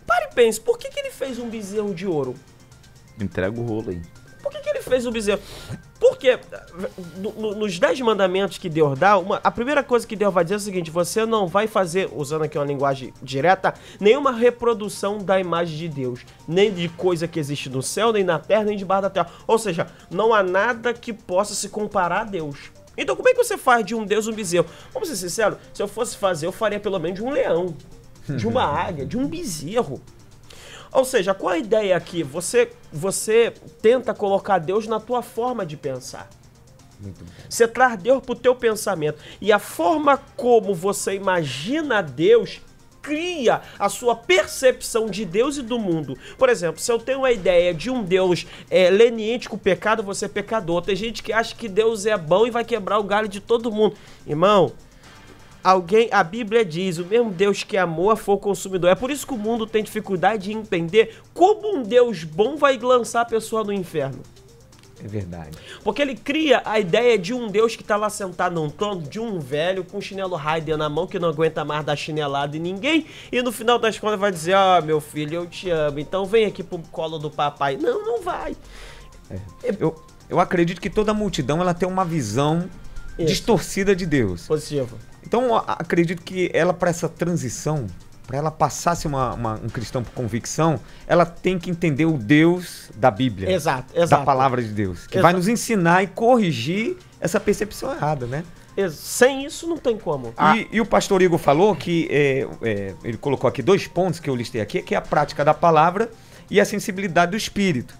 [0.05, 2.35] Pare e pense, por que, que ele fez um bezerro de ouro?
[3.19, 4.01] Entrega o rolo aí.
[4.41, 5.41] Por que, que ele fez um bezerro?
[6.01, 6.39] Porque
[7.17, 10.55] no, nos dez mandamentos que Deus dá, uma, a primeira coisa que Deus vai dizer
[10.55, 15.39] é o seguinte: você não vai fazer, usando aqui uma linguagem direta, nenhuma reprodução da
[15.39, 19.03] imagem de Deus, nem de coisa que existe no céu, nem na terra, nem debaixo
[19.03, 19.29] da terra.
[19.45, 22.71] Ou seja, não há nada que possa se comparar a Deus.
[22.97, 24.65] Então, como é que você faz de um Deus um bezerro?
[24.91, 27.75] Vamos ser sinceros, se eu fosse fazer, eu faria pelo menos de um leão,
[28.27, 30.01] de uma águia, de um bezerro.
[30.91, 32.21] Ou seja, qual a ideia aqui?
[32.23, 36.29] Você, você tenta colocar Deus na tua forma de pensar.
[37.49, 39.19] Você traz Deus para o teu pensamento.
[39.39, 42.61] E a forma como você imagina Deus
[43.01, 46.17] cria a sua percepção de Deus e do mundo.
[46.37, 50.03] Por exemplo, se eu tenho a ideia de um Deus é, leniente com o pecado,
[50.03, 50.83] você é pecador.
[50.83, 53.71] Tem gente que acha que Deus é bom e vai quebrar o galho de todo
[53.71, 53.95] mundo.
[54.27, 54.71] Irmão,
[55.63, 58.89] Alguém, a Bíblia diz, o mesmo Deus que amou foi o consumidor.
[58.89, 62.77] É por isso que o mundo tem dificuldade de entender como um Deus bom vai
[62.77, 64.21] lançar a pessoa no inferno.
[65.03, 65.57] É verdade.
[65.83, 69.19] Porque ele cria a ideia de um Deus que está lá sentado num trono, de
[69.19, 72.59] um velho com um chinelo Raider na mão que não aguenta mais dar chinelada em
[72.59, 73.07] ninguém.
[73.31, 76.25] E no final das contas vai dizer: Ó, oh, meu filho, eu te amo, então
[76.25, 77.77] vem aqui pro colo do papai.
[77.77, 78.55] Não, não vai.
[79.29, 79.39] É.
[79.79, 79.95] Eu,
[80.29, 82.69] eu acredito que toda multidão ela tem uma visão
[83.17, 83.27] Isso.
[83.27, 84.45] distorcida de Deus.
[84.45, 84.97] Positivo.
[85.25, 87.87] Então, acredito que ela, para essa transição,
[88.27, 92.05] para ela passar a ser uma, uma, um cristão por convicção, ela tem que entender
[92.05, 93.51] o Deus da Bíblia.
[93.51, 94.21] Exato, exato.
[94.21, 95.07] Da palavra de Deus.
[95.07, 95.23] Que exato.
[95.23, 98.43] vai nos ensinar e corrigir essa percepção errada, né?
[98.89, 100.33] Sem isso não tem como.
[100.37, 100.55] Ah.
[100.55, 104.29] E, e, o pastor Igor falou que é, é, ele colocou aqui dois pontos que
[104.29, 106.09] eu listei aqui, que é a prática da palavra
[106.49, 107.93] e a sensibilidade do espírito.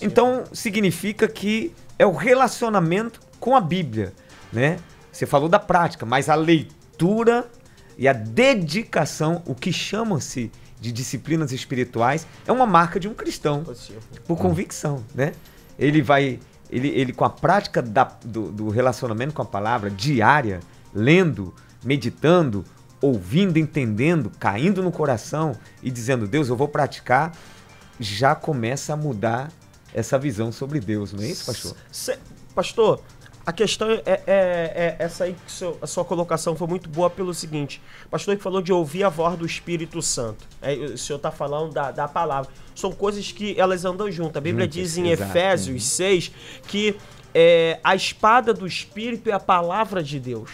[0.00, 4.12] Então significa que é o relacionamento com a Bíblia,
[4.52, 4.78] né?
[5.12, 7.48] Você falou da prática, mas a leitura
[7.96, 13.64] e a dedicação, o que chama-se de disciplinas espirituais, é uma marca de um cristão.
[14.26, 15.32] Por convicção, né?
[15.78, 16.38] Ele vai.
[16.70, 20.60] Ele, ele com a prática da, do, do relacionamento com a palavra diária,
[20.94, 22.64] lendo, meditando,
[23.00, 27.32] ouvindo, entendendo, caindo no coração e dizendo, Deus, eu vou praticar,
[27.98, 29.50] já começa a mudar
[29.94, 31.76] essa visão sobre Deus, não é isso, pastor?
[32.54, 33.02] pastor,
[33.48, 37.08] a questão é, é, é essa aí que seu, a sua colocação foi muito boa
[37.08, 37.80] pelo seguinte.
[38.04, 40.46] O pastor que falou de ouvir a voz do Espírito Santo.
[40.60, 42.50] É, o senhor está falando da, da palavra.
[42.74, 44.36] São coisas que elas andam juntas.
[44.36, 45.30] A Bíblia Juntas, diz em exato.
[45.30, 46.30] Efésios 6
[46.66, 46.94] que
[47.34, 50.50] é, a espada do Espírito é a palavra de Deus.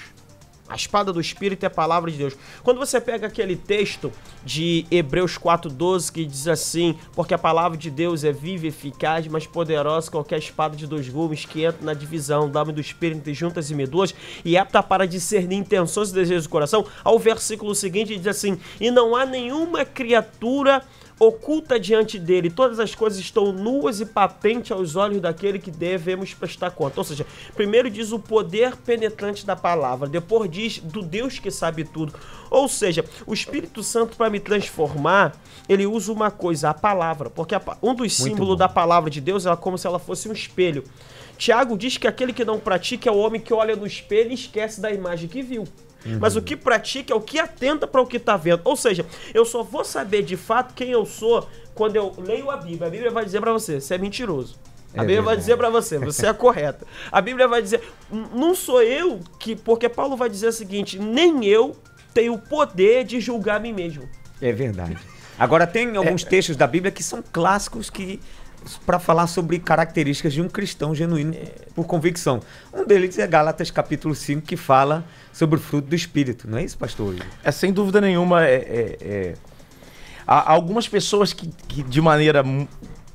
[0.75, 2.37] A espada do Espírito é a palavra de Deus.
[2.65, 4.13] Quando você pega aquele texto
[4.45, 9.47] de Hebreus 4,12 que diz assim: Porque a palavra de Deus é viva, eficaz, mais
[9.47, 13.19] poderosa que qualquer espada de dois gumes que entra na divisão da alma do Espírito
[13.19, 14.13] entre juntas e medulas
[14.45, 16.85] e apta para discernir intenções e desejos do coração.
[17.05, 20.83] Ao versículo seguinte diz assim: E não há nenhuma criatura
[21.19, 26.35] oculta diante dele, todas as coisas estão nuas e patentes aos olhos daquele que devemos
[26.35, 27.01] prestar conta.
[27.01, 31.85] Ou seja, primeiro diz o poder penetrante da palavra, depois diz do Deus que sabe
[31.85, 32.13] tudo.
[32.51, 35.37] Ou seja, o Espírito Santo para me transformar,
[35.69, 39.47] ele usa uma coisa, a palavra, porque a, um dos símbolos da palavra de Deus
[39.47, 40.85] é como se ela fosse um espelho.
[41.37, 44.35] Tiago diz que aquele que não pratica é o homem que olha no espelho e
[44.35, 45.65] esquece da imagem que viu.
[46.05, 46.19] Uhum.
[46.21, 48.61] Mas o que pratica é o que atenta para o que está vendo.
[48.65, 52.57] Ou seja, eu só vou saber de fato quem eu sou quando eu leio a
[52.57, 52.87] Bíblia.
[52.87, 54.57] A Bíblia vai dizer para você, você é mentiroso.
[54.93, 55.25] A é Bíblia verdade.
[55.25, 56.87] vai dizer para você, você é correta.
[57.11, 61.45] A Bíblia vai dizer, não sou eu que, porque Paulo vai dizer o seguinte, nem
[61.45, 61.77] eu
[62.13, 64.09] tenho o poder de julgar a mim mesmo.
[64.41, 64.97] É verdade.
[65.37, 68.21] Agora tem alguns é, textos da Bíblia que são clássicos que
[68.85, 71.35] para falar sobre características de um cristão genuíno
[71.75, 72.41] por convicção.
[72.73, 76.65] Um deles é Gálatas capítulo 5, que fala sobre o fruto do Espírito, não é
[76.65, 77.15] isso, pastor?
[77.43, 78.45] É, sem dúvida nenhuma.
[78.45, 79.35] É, é, é...
[80.27, 82.43] Há algumas pessoas que, que de maneira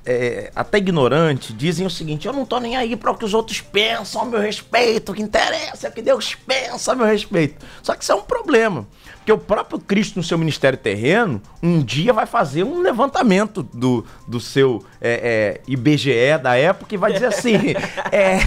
[0.06, 3.34] é, até ignorante, dizem o seguinte: eu não tô nem aí para o que os
[3.34, 7.06] outros pensam a meu respeito, o que interessa é o que Deus pensa a meu
[7.06, 7.64] respeito.
[7.84, 8.88] Só que isso é um problema.
[9.30, 14.04] Porque o próprio Cristo, no seu ministério terreno, um dia vai fazer um levantamento do,
[14.28, 17.76] do seu é, é, IBGE da época e vai dizer assim:
[18.12, 18.39] é,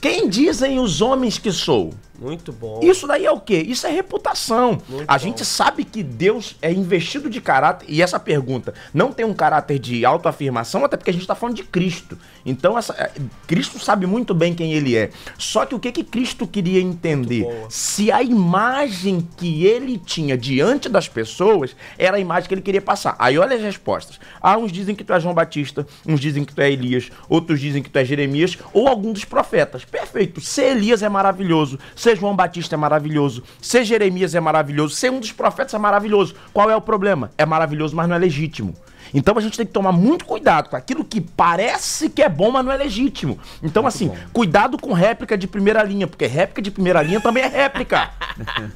[0.00, 1.92] quem dizem os homens que sou?
[2.18, 2.80] Muito bom.
[2.82, 3.64] Isso daí é o quê?
[3.66, 4.80] Isso é reputação.
[4.88, 5.18] Muito a bom.
[5.18, 7.86] gente sabe que Deus é investido de caráter.
[7.88, 11.56] E essa pergunta não tem um caráter de autoafirmação, até porque a gente está falando
[11.56, 12.18] de Cristo.
[12.44, 13.10] Então, essa, é,
[13.46, 15.10] Cristo sabe muito bem quem ele é.
[15.38, 17.46] Só que o que, que Cristo queria entender?
[17.68, 22.82] Se a imagem que ele tinha diante das pessoas era a imagem que ele queria
[22.82, 23.16] passar.
[23.18, 24.18] Aí olha as respostas.
[24.40, 27.60] Ah, uns dizem que tu é João Batista, uns dizem que tu é Elias, outros
[27.60, 29.84] dizem que tu é Jeremias, ou algum dos profetas.
[29.84, 30.40] Perfeito.
[30.40, 31.78] Ser Elias é maravilhoso.
[32.06, 36.36] Ser João Batista é maravilhoso, ser Jeremias é maravilhoso, ser um dos profetas é maravilhoso.
[36.52, 37.32] Qual é o problema?
[37.36, 38.74] É maravilhoso, mas não é legítimo.
[39.12, 42.52] Então a gente tem que tomar muito cuidado com aquilo que parece que é bom,
[42.52, 43.40] mas não é legítimo.
[43.60, 44.16] Então, muito assim, bom.
[44.32, 48.08] cuidado com réplica de primeira linha, porque réplica de primeira linha também é réplica.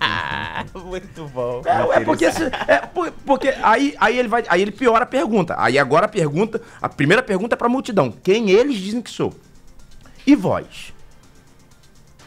[0.85, 1.63] muito bom.
[1.65, 2.79] É, é porque, é,
[3.25, 5.55] porque aí, aí, ele vai, aí ele piora a pergunta.
[5.57, 9.33] Aí agora a pergunta, a primeira pergunta é pra multidão: quem eles dizem que sou?
[10.27, 10.93] E vós?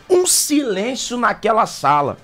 [0.10, 2.18] Um silêncio naquela sala.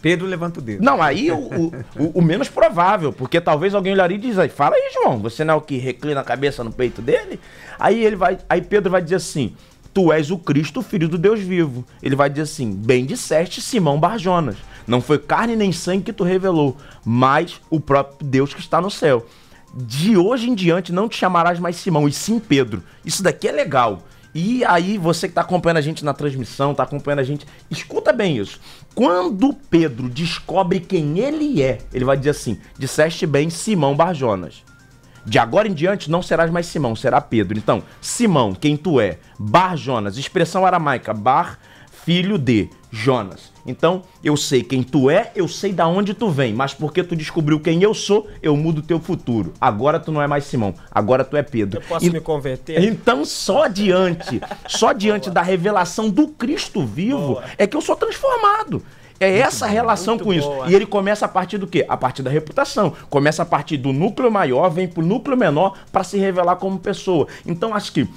[0.00, 0.84] Pedro levanta o dedo.
[0.84, 1.66] Não, aí o, o,
[1.98, 5.42] o, o menos provável, porque talvez alguém olharia e diz aí, fala aí, João, você
[5.44, 7.40] não é o que reclina a cabeça no peito dele?
[7.78, 9.54] Aí ele vai, aí Pedro vai dizer assim:
[9.94, 11.84] Tu és o Cristo, filho do Deus vivo.
[12.02, 14.56] Ele vai dizer assim: Bem disseste, Simão Barjonas.
[14.86, 18.90] Não foi carne nem sangue que tu revelou, mas o próprio Deus que está no
[18.90, 19.24] céu.
[19.72, 22.82] De hoje em diante não te chamarás mais Simão, e sim Pedro.
[23.04, 24.02] Isso daqui é legal.
[24.34, 28.12] E aí, você que está acompanhando a gente na transmissão, está acompanhando a gente, escuta
[28.12, 28.60] bem isso.
[28.94, 34.64] Quando Pedro descobre quem ele é, ele vai dizer assim: disseste bem, Simão Barjonas.
[35.24, 37.56] De agora em diante não serás mais Simão, será Pedro.
[37.56, 39.18] Então, Simão, quem tu é?
[39.38, 41.58] Barjonas, expressão aramaica, bar,
[42.04, 43.53] filho de Jonas.
[43.66, 47.16] Então, eu sei quem tu é, eu sei da onde tu vem, mas porque tu
[47.16, 49.52] descobriu quem eu sou, eu mudo o teu futuro.
[49.60, 51.80] Agora tu não é mais Simão, agora tu é Pedro.
[51.80, 52.82] Eu posso e, me converter?
[52.82, 57.44] Então, só diante, só diante da revelação do Cristo vivo Boa.
[57.56, 58.82] é que eu sou transformado.
[59.20, 60.36] É muito essa relação com boa.
[60.36, 60.50] isso.
[60.66, 61.84] E ele começa a partir do quê?
[61.88, 62.92] A partir da reputação.
[63.08, 67.26] Começa a partir do núcleo maior, vem pro núcleo menor para se revelar como pessoa.
[67.46, 68.08] Então acho que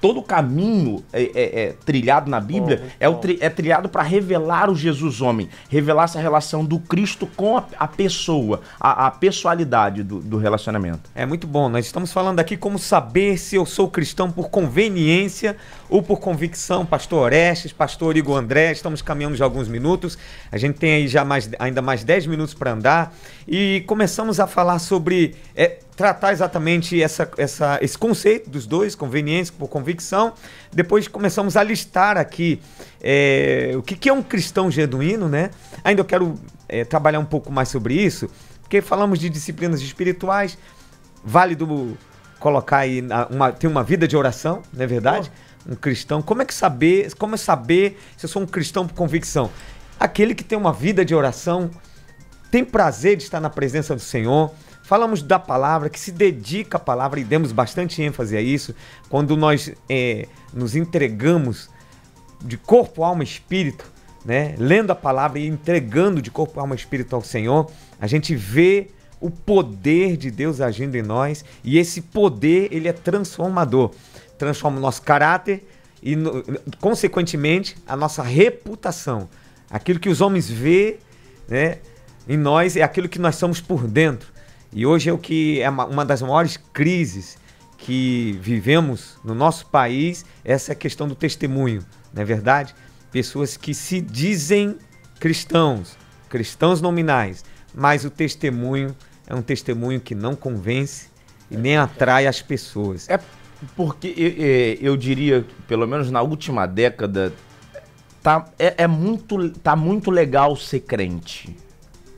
[0.00, 3.88] todo o caminho é, é, é, trilhado na Bíblia oh, é, o tri, é trilhado
[3.88, 9.06] para revelar o Jesus homem, revelar essa relação do Cristo com a, a pessoa, a,
[9.06, 11.10] a pessoalidade do, do, relacionamento.
[11.14, 11.68] É muito bom.
[11.68, 15.56] Nós estamos falando aqui como saber se eu sou cristão por conveniência
[15.88, 16.84] ou por convicção.
[16.84, 20.18] Pastor Orestes, Pastor Igor André, estamos caminhando já alguns minutos.
[20.52, 23.14] A gente tem aí já mais, ainda mais 10 minutos para andar
[23.46, 29.52] e começamos a falar sobre é, tratar exatamente essa, essa, esse conceito dos dois, conveniência
[29.58, 30.32] por convicção.
[30.72, 32.60] Depois começamos a listar aqui
[33.00, 35.50] é, o que, que, é um cristão genuíno, né?
[35.82, 36.34] Ainda eu quero
[36.68, 38.30] é, trabalhar um pouco mais sobre isso,
[38.62, 40.58] porque falamos de disciplinas espirituais,
[41.24, 41.96] válido
[42.38, 45.32] colocar aí uma, ter uma vida de oração, não é verdade?
[45.34, 45.47] Oh.
[45.68, 46.22] Um cristão.
[46.22, 49.50] Como é que saber, como é saber se eu sou um cristão por convicção?
[50.00, 51.70] Aquele que tem uma vida de oração,
[52.50, 54.50] tem prazer de estar na presença do Senhor,
[54.88, 58.74] Falamos da palavra, que se dedica à palavra e demos bastante ênfase a isso.
[59.10, 61.68] Quando nós é, nos entregamos
[62.42, 63.84] de corpo, alma e espírito,
[64.24, 64.54] né?
[64.56, 68.88] lendo a palavra e entregando de corpo, alma e espírito ao Senhor, a gente vê
[69.20, 73.90] o poder de Deus agindo em nós e esse poder ele é transformador.
[74.38, 75.66] Transforma o nosso caráter
[76.02, 76.16] e,
[76.80, 79.28] consequentemente, a nossa reputação.
[79.70, 80.98] Aquilo que os homens vê
[81.48, 81.78] né,
[82.28, 84.32] em nós é aquilo que nós somos por dentro.
[84.72, 87.38] E hoje é o que é uma das maiores crises
[87.78, 92.74] que vivemos no nosso país, essa é a questão do testemunho, não é verdade?
[93.10, 94.76] Pessoas que se dizem
[95.18, 95.96] cristãos,
[96.28, 98.94] cristãos nominais, mas o testemunho
[99.26, 101.08] é um testemunho que não convence
[101.50, 103.08] e nem atrai as pessoas.
[103.08, 103.18] É
[103.76, 107.32] porque eu, diria, pelo menos na última década,
[108.22, 111.56] tá, é, é, muito, tá muito legal ser crente.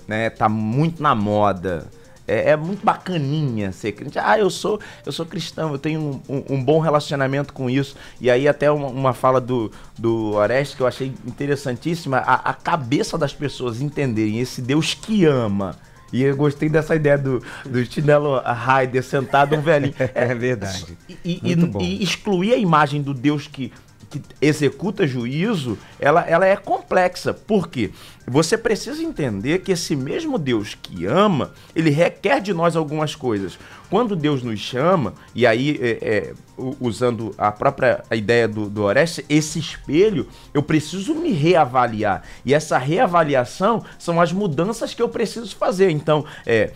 [0.07, 0.29] Né?
[0.29, 1.89] Tá muito na moda.
[2.29, 4.19] É, é, muito bacaninha ser crente.
[4.19, 7.97] Ah, eu sou, eu sou cristão, eu tenho um, um, um bom relacionamento com isso.
[8.21, 12.55] E aí até uma, uma, fala do, do Oreste que eu achei interessantíssima, a, a
[12.55, 15.77] cabeça das pessoas entenderem esse Deus que ama
[16.13, 19.95] e eu gostei dessa ideia do, do chinelo Raider sentado, um velhinho.
[19.99, 20.97] É, é verdade.
[21.09, 23.73] E, e, e, excluir a imagem do Deus que,
[24.11, 27.33] que executa juízo, ela, ela é complexa.
[27.33, 27.91] Por quê?
[28.27, 33.57] Você precisa entender que esse mesmo Deus que ama, ele requer de nós algumas coisas.
[33.89, 36.33] Quando Deus nos chama, e aí, é, é,
[36.81, 42.23] usando a própria ideia do, do Oreste, esse espelho, eu preciso me reavaliar.
[42.45, 45.91] E essa reavaliação são as mudanças que eu preciso fazer.
[45.91, 46.73] Então, é,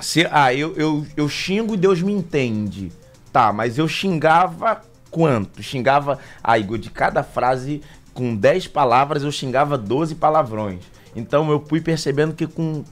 [0.00, 2.92] se, ah, eu, eu, eu xingo e Deus me entende.
[3.32, 5.62] Tá, mas eu xingava quanto?
[5.62, 10.80] Xingava, ah, Igor, de cada frase com 10 palavras eu xingava 12 palavrões.
[11.14, 12.84] Então eu fui percebendo que com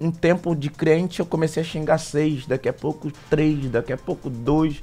[0.00, 3.96] um tempo de crente eu comecei a xingar seis, daqui a pouco três, daqui a
[3.96, 4.82] pouco dois.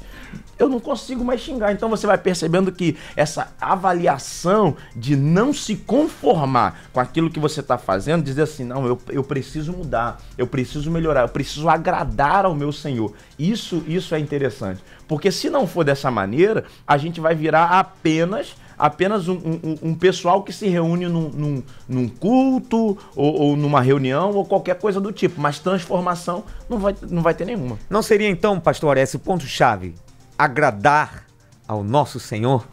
[0.58, 1.72] Eu não consigo mais xingar.
[1.72, 7.60] Então você vai percebendo que essa avaliação de não se conformar com aquilo que você
[7.60, 12.46] está fazendo, dizer assim, não, eu, eu preciso mudar, eu preciso melhorar, eu preciso agradar
[12.46, 13.14] ao meu Senhor.
[13.38, 14.82] Isso, isso é interessante.
[15.08, 19.96] Porque se não for dessa maneira, a gente vai virar apenas apenas um, um, um,
[19.96, 25.00] pessoal que se reúne num, num, num culto ou, ou, numa reunião ou qualquer coisa
[25.00, 27.78] do tipo, mas transformação não vai, não vai ter nenhuma.
[27.90, 29.94] Não seria então, pastor, esse ponto-chave?
[30.38, 31.26] Agradar
[31.68, 32.68] ao nosso Senhor?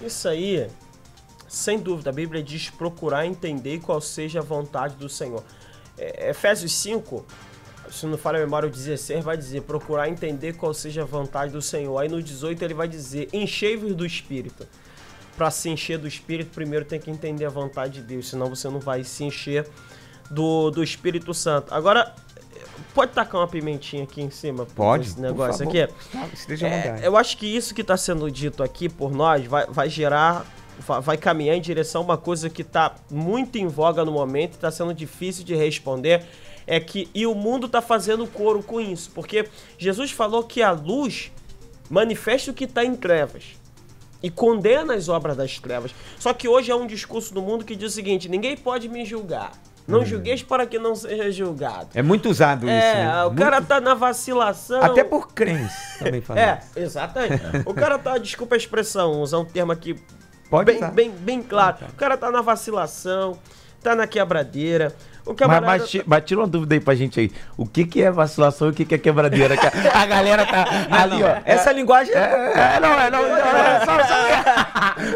[0.00, 0.68] Isso aí,
[1.48, 5.42] sem dúvida, a Bíblia diz procurar entender qual seja a vontade do Senhor.
[5.96, 7.26] É, Efésios 5,
[7.90, 11.52] se não falha a memória, o 16 vai dizer procurar entender qual seja a vontade
[11.52, 11.98] do Senhor.
[11.98, 14.66] Aí no 18 ele vai dizer enchei-vos do Espírito
[15.36, 18.68] para se encher do Espírito, primeiro tem que entender a vontade de Deus, senão você
[18.68, 19.68] não vai se encher
[20.28, 21.72] do, do Espírito Santo.
[21.72, 22.14] Agora,
[22.94, 24.66] pode tacar uma pimentinha aqui em cima?
[24.66, 25.08] Pode.
[25.08, 25.80] Esse negócio aqui.
[26.64, 30.46] É, eu acho que isso que está sendo dito aqui por nós vai, vai gerar
[31.02, 34.70] vai caminhar em direção a uma coisa que está muito em voga no momento, está
[34.70, 36.24] sendo difícil de responder,
[36.66, 40.70] é que e o mundo está fazendo coro com isso, porque Jesus falou que a
[40.70, 41.32] luz
[41.90, 43.56] manifesta o que está em trevas
[44.22, 45.94] e condena as obras das trevas.
[46.18, 49.04] Só que hoje é um discurso do mundo que diz o seguinte: ninguém pode me
[49.04, 49.52] julgar.
[49.88, 50.04] Não hum.
[50.04, 51.88] julgueis para que não seja julgado.
[51.94, 52.96] É muito usado é, isso.
[52.98, 53.24] Né?
[53.24, 53.38] O muito...
[53.38, 54.82] cara tá na vacilação.
[54.82, 56.78] Até por crentes também fala É, isso.
[56.78, 57.42] exatamente.
[57.64, 59.96] o cara tá, desculpa a expressão, usar um termo aqui
[60.50, 61.78] Pode bem, bem, bem claro.
[61.90, 63.38] O cara tá na vacilação,
[63.82, 64.94] tá na quebradeira,
[65.28, 65.66] o camarada...
[65.66, 67.30] mas, mas, mas, tira uma dúvida aí pra gente aí.
[67.54, 69.58] O que, que é vacilação e o que, que é quebradeira?
[69.58, 71.28] Que a, a galera tá não, ali, não.
[71.28, 71.36] ó.
[71.44, 72.14] Essa é, linguagem.
[72.14, 73.98] É, é, não, é, não, não, é, só,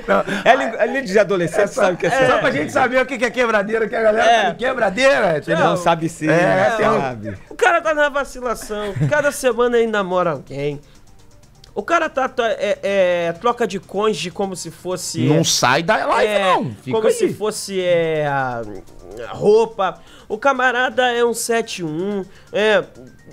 [0.06, 0.24] só...
[0.44, 3.06] É, linha de adolescente, é sabe o que é, é Só pra gente saber o
[3.06, 4.44] que, que é quebradeira, que a galera é.
[4.50, 5.42] tá quebradeira.
[5.46, 7.38] Ele não, não sabe ser, é, sabe.
[7.48, 10.78] O cara tá na vacilação, cada semana aí namora alguém.
[11.74, 15.26] O cara tá, tá é, é, troca de cônjuge como se fosse.
[15.26, 16.74] Não é, sai da live, é, não.
[16.82, 17.14] Fica como aí.
[17.14, 18.26] se fosse é,
[19.28, 20.00] roupa.
[20.28, 22.84] O camarada é um 71, é,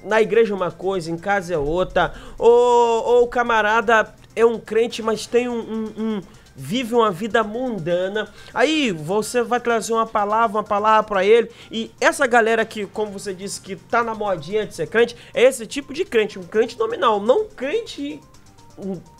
[0.03, 2.13] na igreja uma coisa, em casa é outra.
[2.37, 6.21] Ou, ou o camarada é um crente, mas tem um, um, um
[6.59, 8.27] vive uma vida mundana.
[8.53, 11.49] Aí você vai trazer uma palavra, uma palavra para ele.
[11.71, 15.43] E essa galera que, como você disse, que tá na modinha de ser crente, é
[15.43, 18.19] esse tipo de crente, um crente nominal, não crente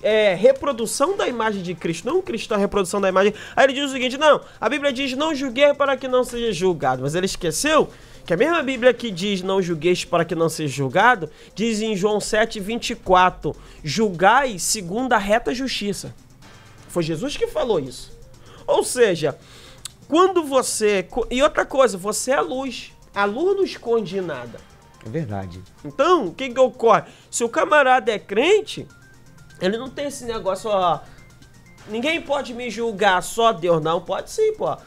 [0.02, 3.34] é, reprodução da imagem de Cristo, não um cristão reprodução da imagem.
[3.56, 6.52] Aí ele diz o seguinte: não, a Bíblia diz não julguei para que não seja
[6.52, 7.90] julgado, mas ele esqueceu
[8.26, 11.96] que a mesma Bíblia que diz não julgueis para que não seja julgado, diz em
[11.96, 16.14] João 7, 24: julgai segundo a reta justiça.
[16.90, 18.12] Foi Jesus que falou isso.
[18.68, 19.38] Ou seja,
[20.08, 21.08] quando você.
[21.32, 22.92] E outra coisa, você é a luz.
[23.14, 24.60] A luz não esconde nada.
[25.06, 25.62] É verdade.
[25.86, 27.04] Então, o que, que ocorre?
[27.32, 28.88] Se o camarada é crente,
[29.62, 31.00] ele não tem esse negócio, ó.
[31.88, 33.82] Ninguém pode me julgar, só Deus.
[33.82, 34.78] Não, pode sim, pô.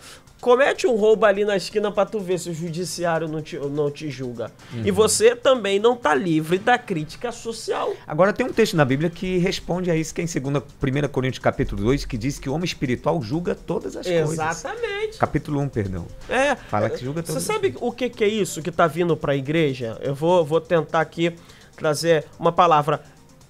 [0.42, 3.88] Comete um roubo ali na esquina pra tu ver se o judiciário não te, não
[3.92, 4.50] te julga.
[4.74, 4.82] Uhum.
[4.84, 7.94] E você também não tá livre da crítica social.
[8.04, 10.64] Agora tem um texto na Bíblia que responde a isso, que é em 2
[11.06, 14.36] 1 Coríntios capítulo 2, que diz que o homem espiritual julga todas as Exatamente.
[14.36, 14.58] coisas.
[14.58, 15.18] Exatamente.
[15.18, 16.06] Capítulo 1, perdão.
[16.28, 16.56] É.
[16.56, 19.36] Fala que julga todo Você sabe o que, que é isso que tá vindo pra
[19.36, 19.96] igreja?
[20.00, 21.36] Eu vou, vou tentar aqui
[21.76, 23.00] trazer uma palavra.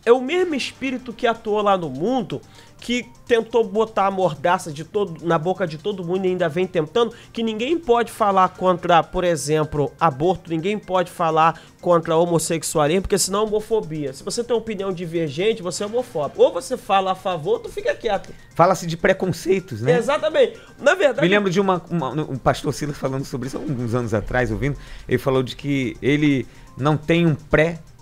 [0.05, 2.43] É o mesmo espírito que atuou lá no mundo,
[2.83, 6.67] que tentou botar a mordaça de todo, na boca de todo mundo e ainda vem
[6.67, 13.17] tentando, que ninguém pode falar contra, por exemplo, aborto, ninguém pode falar contra homossexualismo, porque
[13.19, 14.13] senão é homofobia.
[14.13, 16.43] Se você tem uma opinião divergente, você é homofóbico.
[16.43, 18.31] Ou você fala a favor, ou tu fica quieto.
[18.55, 19.97] Fala-se de preconceitos, né?
[19.97, 20.59] Exatamente.
[20.81, 21.21] Na verdade.
[21.23, 24.77] Me lembro de uma, uma- um pastor Silas falando sobre isso alguns anos atrás, ouvindo.
[25.09, 27.35] Ele falou de que ele não tem um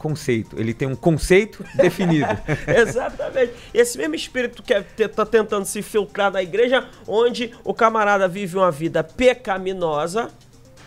[0.01, 2.27] pré-conceito, ele tem um conceito definido.
[2.67, 3.53] Exatamente.
[3.73, 8.27] Esse mesmo espírito que é- te- tá tentando se filtrar na igreja, onde o camarada
[8.27, 10.31] vive uma vida pecaminosa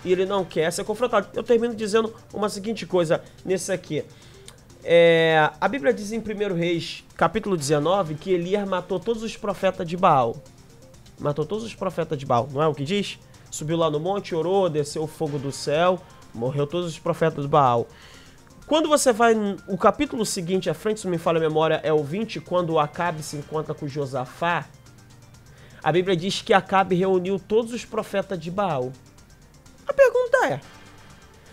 [0.03, 1.27] e ele não quer ser confrontado.
[1.33, 4.03] Eu termino dizendo uma seguinte coisa nesse aqui.
[4.83, 9.87] É, a Bíblia diz em 1 Reis, capítulo 19, que Elias matou todos os profetas
[9.87, 10.35] de Baal.
[11.19, 13.17] Matou todos os profetas de Baal, não é o que diz?
[13.49, 16.01] Subiu lá no monte, orou, desceu o fogo do céu,
[16.33, 17.87] morreu todos os profetas de Baal.
[18.73, 19.35] Quando você vai.
[19.67, 22.79] O capítulo seguinte à frente, se não me falha a memória, é o 20, quando
[22.79, 24.65] Acabe se encontra com Josafá.
[25.83, 28.91] A Bíblia diz que Acabe reuniu todos os profetas de Baal.
[29.87, 30.59] A pergunta é: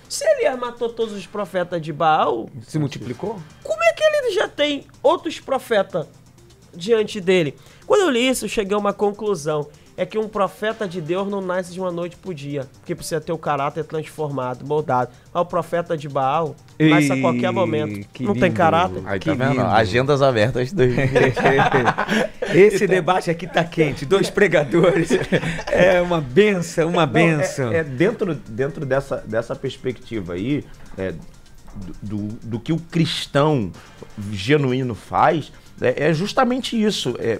[0.08, 3.38] se Elias matou todos os profetas de Baal, Se multiplicou?
[3.62, 6.06] como é que ele já tem outros profetas
[6.72, 7.54] diante dele?
[7.86, 9.68] Quando eu li isso, eu cheguei a uma conclusão.
[10.00, 12.66] É que um profeta de Deus não nasce de uma noite pro dia.
[12.78, 15.10] Porque precisa ter o caráter transformado, moldado.
[15.30, 18.08] Mas o profeta de Baal nasce a qualquer Ei, momento.
[18.10, 18.54] que Não tem lindo.
[18.56, 19.02] caráter.
[19.04, 19.50] Aí Que tá vendo?
[19.58, 19.66] lindo.
[19.66, 21.34] Agendas abertas 2020.
[22.56, 24.06] Esse debate aqui tá quente.
[24.06, 25.10] Dois pregadores.
[25.66, 27.70] É uma benção, uma Não, benção.
[27.70, 30.64] É, é dentro, dentro dessa, dessa perspectiva aí,
[30.96, 31.12] é,
[31.74, 33.70] do, do, do que o cristão
[34.32, 37.14] genuíno faz, é, é justamente isso.
[37.18, 37.38] É,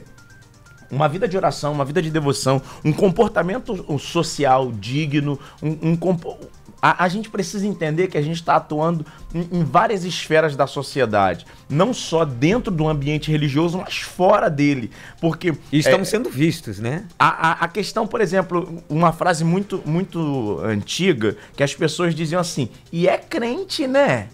[0.91, 6.37] uma vida de oração, uma vida de devoção, um comportamento social digno, um, um compo-
[6.83, 10.67] a, a gente precisa entender que a gente está atuando em, em várias esferas da
[10.67, 16.31] sociedade, não só dentro do ambiente religioso, mas fora dele, porque E estamos é, sendo
[16.31, 17.05] vistos, né?
[17.19, 22.41] a, a, a questão, por exemplo, uma frase muito, muito antiga que as pessoas diziam
[22.41, 24.29] assim, e é crente, né?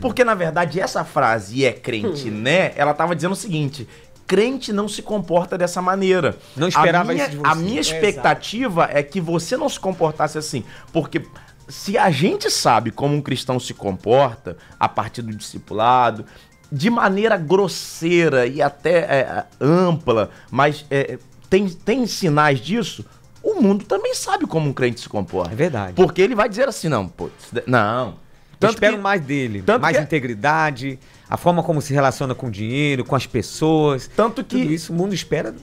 [0.00, 2.72] Porque, na verdade, essa frase, e é crente, né?
[2.76, 3.88] Ela tava dizendo o seguinte.
[4.28, 6.36] Crente não se comporta dessa maneira.
[6.54, 7.50] Não esperava a minha, isso de você.
[7.50, 10.62] A minha expectativa é que você não se comportasse assim.
[10.92, 11.22] Porque
[11.66, 16.24] se a gente sabe como um cristão se comporta a partir do discipulado,
[16.70, 21.18] de maneira grosseira e até é, ampla, mas é,
[21.48, 23.04] tem, tem sinais disso,
[23.42, 25.52] o mundo também sabe como um crente se comporta.
[25.52, 25.94] É verdade.
[25.94, 27.30] Porque ele vai dizer assim, não, pô,
[27.66, 28.16] não.
[28.60, 30.98] Eu espero mais dele, tanto mais que- integridade,
[31.28, 34.08] a forma como se relaciona com o dinheiro, com as pessoas.
[34.14, 35.54] Tanto que Tudo isso o mundo espera.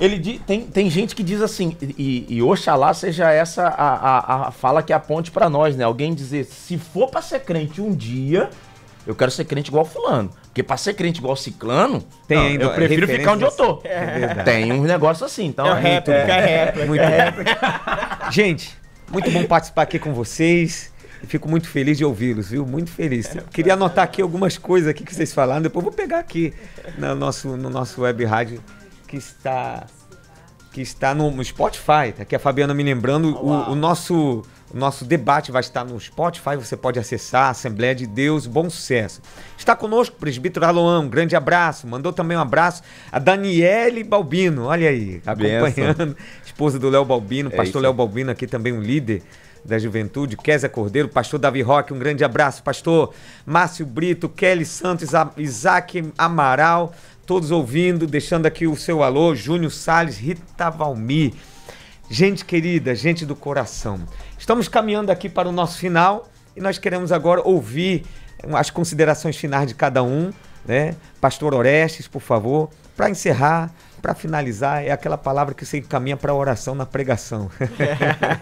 [0.00, 4.50] Ele tem, tem gente que diz assim, e, e oxalá seja essa a, a, a
[4.50, 5.84] fala que aponte pra nós, né?
[5.84, 8.50] Alguém dizer, se for pra ser crente um dia,
[9.06, 10.30] eu quero ser crente igual fulano.
[10.46, 13.80] Porque pra ser crente igual ciclano, Tem não, ainda eu prefiro ficar onde eu tô.
[13.84, 14.42] É.
[14.42, 15.66] Tem um negócio assim, então...
[15.66, 16.86] É réplica, é réplica.
[16.86, 18.30] Muito bom.
[18.30, 18.76] Gente,
[19.10, 20.92] muito bom participar aqui com vocês.
[21.26, 22.66] Fico muito feliz de ouvi-los, viu?
[22.66, 23.30] Muito feliz.
[23.52, 26.52] Queria anotar aqui algumas coisas aqui que vocês falaram, depois vou pegar aqui
[26.98, 28.62] no nosso, no nosso web rádio
[29.06, 29.86] que está
[30.72, 32.12] que está no, Spotify.
[32.16, 34.42] Tá aqui a Fabiana me lembrando, o, o nosso
[34.72, 39.20] o nosso debate vai estar no Spotify, você pode acessar, Assembleia de Deus, bom sucesso.
[39.58, 41.86] Está conosco o presbítero Aloan, um grande abraço.
[41.86, 46.16] Mandou também um abraço a Daniele Balbino, olha aí, acompanhando.
[46.42, 47.78] Esposa do Léo Balbino, É pastor isso.
[47.80, 49.22] Léo Balbino aqui também um líder
[49.64, 53.14] da juventude, Kézia Cordeiro, pastor Davi Roque, um grande abraço, pastor
[53.46, 56.92] Márcio Brito, Kelly Santos, Isa- Isaac Amaral,
[57.24, 61.32] todos ouvindo, deixando aqui o seu alô, Júnior Salles, Rita Valmir.
[62.10, 64.00] Gente querida, gente do coração.
[64.38, 68.04] Estamos caminhando aqui para o nosso final e nós queremos agora ouvir
[68.54, 70.32] as considerações finais de cada um,
[70.66, 70.96] né?
[71.20, 73.70] Pastor Orestes, por favor, para encerrar,
[74.02, 77.48] para finalizar, é aquela palavra que você encaminha para a oração na pregação.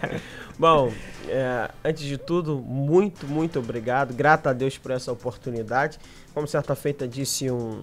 [0.61, 0.93] Bom,
[1.27, 4.13] é, antes de tudo, muito, muito obrigado.
[4.13, 5.99] Grato a Deus por essa oportunidade.
[6.35, 7.81] Como certa feita disse um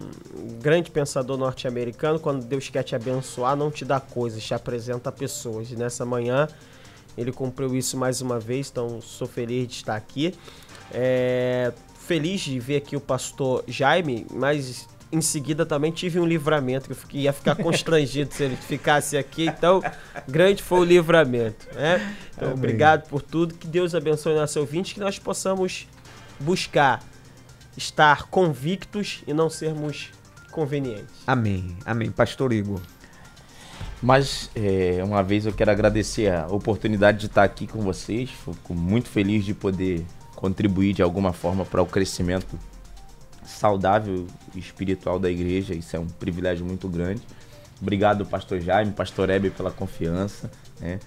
[0.61, 5.71] grande pensador norte-americano, quando Deus quer te abençoar, não te dá coisas, te apresenta pessoas.
[5.71, 6.47] E nessa manhã
[7.17, 10.35] ele cumpriu isso mais uma vez, então sou feliz de estar aqui.
[10.93, 16.85] É, feliz de ver aqui o pastor Jaime, mas em seguida também tive um livramento,
[16.87, 19.81] que eu fiquei- ia ficar constrangido se ele ficasse aqui, então
[20.27, 21.67] grande foi o livramento.
[21.73, 22.15] Né?
[22.35, 22.57] Então, Amém.
[22.57, 25.87] obrigado por tudo, que Deus abençoe nosso ouvinte, que nós possamos
[26.39, 27.01] buscar
[27.75, 30.09] estar convictos e não sermos
[30.51, 31.15] convenientes.
[31.25, 32.11] Amém, amém.
[32.11, 32.81] Pastor Igor.
[34.01, 38.29] Mas, é, uma vez eu quero agradecer a oportunidade de estar aqui com vocês.
[38.29, 40.05] Fico muito feliz de poder
[40.35, 42.59] contribuir de alguma forma para o crescimento
[43.47, 45.73] saudável e espiritual da igreja.
[45.73, 47.21] Isso é um privilégio muito grande.
[47.81, 50.49] Obrigado, pastor Jaime, pastor Hebe, pela confiança.
[50.79, 50.99] Né?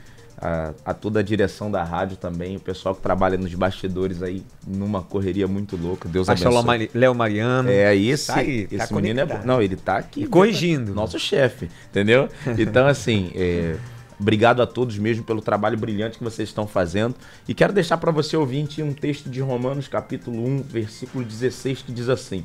[0.43, 4.43] A, a, toda a direção da rádio também, o pessoal que trabalha nos bastidores aí,
[4.67, 6.09] numa correria muito louca.
[6.09, 6.91] Deus Pastor abençoe.
[6.95, 7.69] Léo Mariano.
[7.69, 9.33] É, esse, Tá aí, tá esse menino é bom.
[9.33, 9.47] conectado.
[9.47, 10.23] Não, ele tá aqui.
[10.23, 10.95] E corrigindo.
[10.95, 12.27] Nosso chefe, entendeu?
[12.59, 13.77] Então, assim, é,
[14.21, 17.15] obrigado a todos mesmo pelo trabalho brilhante que vocês estão fazendo.
[17.49, 21.93] E quero deixar para você ouvinte um texto de Romanos, capítulo 1, versículo 16, que
[21.93, 22.45] diz assim: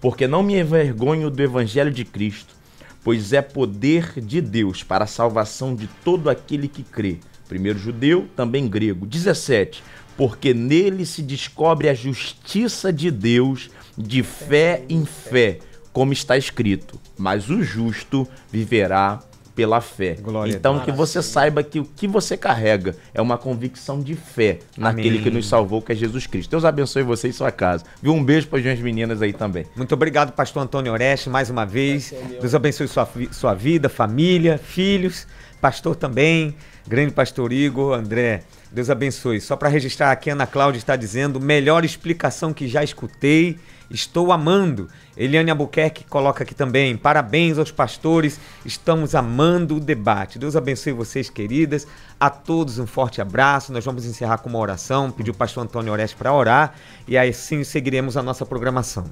[0.00, 2.54] Porque não me envergonho do evangelho de Cristo,
[3.02, 7.18] pois é poder de Deus para a salvação de todo aquele que crê.
[7.48, 9.06] Primeiro judeu, também grego.
[9.06, 9.82] 17.
[10.16, 15.58] Porque nele se descobre a justiça de Deus de fé em fé,
[15.92, 16.98] como está escrito.
[17.18, 19.20] Mas o justo viverá
[19.54, 20.16] pela fé.
[20.20, 24.58] Glória então que você saiba que o que você carrega é uma convicção de fé
[24.76, 25.22] naquele Amém.
[25.22, 26.50] que nos salvou, que é Jesus Cristo.
[26.50, 27.84] Deus abençoe você e sua casa.
[28.02, 28.12] Viu?
[28.12, 29.64] Um beijo para as minhas meninas aí também.
[29.76, 32.12] Muito obrigado, pastor Antônio Oreste, mais uma vez.
[32.40, 35.26] Deus abençoe sua, sua vida, família, filhos,
[35.60, 36.54] pastor também,
[36.86, 38.42] grande pastor Igor, André.
[38.70, 39.40] Deus abençoe.
[39.40, 43.56] Só para registrar aqui, Ana Cláudia está dizendo: melhor explicação que já escutei.
[43.94, 44.88] Estou amando.
[45.16, 46.96] Eliane Albuquerque coloca aqui também.
[46.96, 48.40] Parabéns aos pastores.
[48.64, 50.38] Estamos amando o debate.
[50.38, 51.86] Deus abençoe vocês, queridas.
[52.18, 53.72] A todos um forte abraço.
[53.72, 55.10] Nós vamos encerrar com uma oração.
[55.10, 56.74] Pedir o pastor Antônio Oreste para orar.
[57.06, 59.04] E aí sim seguiremos a nossa programação.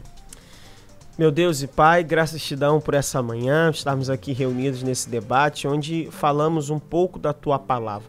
[1.17, 5.69] Meu Deus e Pai, graças te dão por essa manhã, estarmos aqui reunidos nesse debate
[5.69, 8.09] onde falamos um pouco da tua palavra.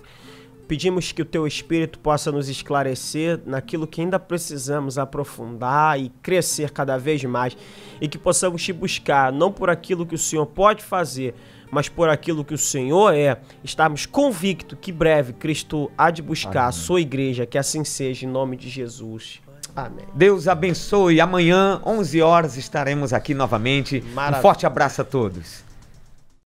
[0.73, 6.71] Pedimos que o teu Espírito possa nos esclarecer naquilo que ainda precisamos aprofundar e crescer
[6.71, 7.55] cada vez mais
[8.01, 11.35] e que possamos te buscar não por aquilo que o Senhor pode fazer,
[11.69, 13.39] mas por aquilo que o Senhor é.
[13.63, 18.29] Estarmos convictos que breve Cristo há de buscar a sua igreja, que assim seja em
[18.29, 19.41] nome de Jesus.
[19.75, 20.07] Amém.
[20.15, 21.21] Deus abençoe.
[21.21, 24.03] Amanhã, 11 horas, estaremos aqui novamente.
[24.03, 24.41] Um Maravilha.
[24.41, 25.63] forte abraço a todos.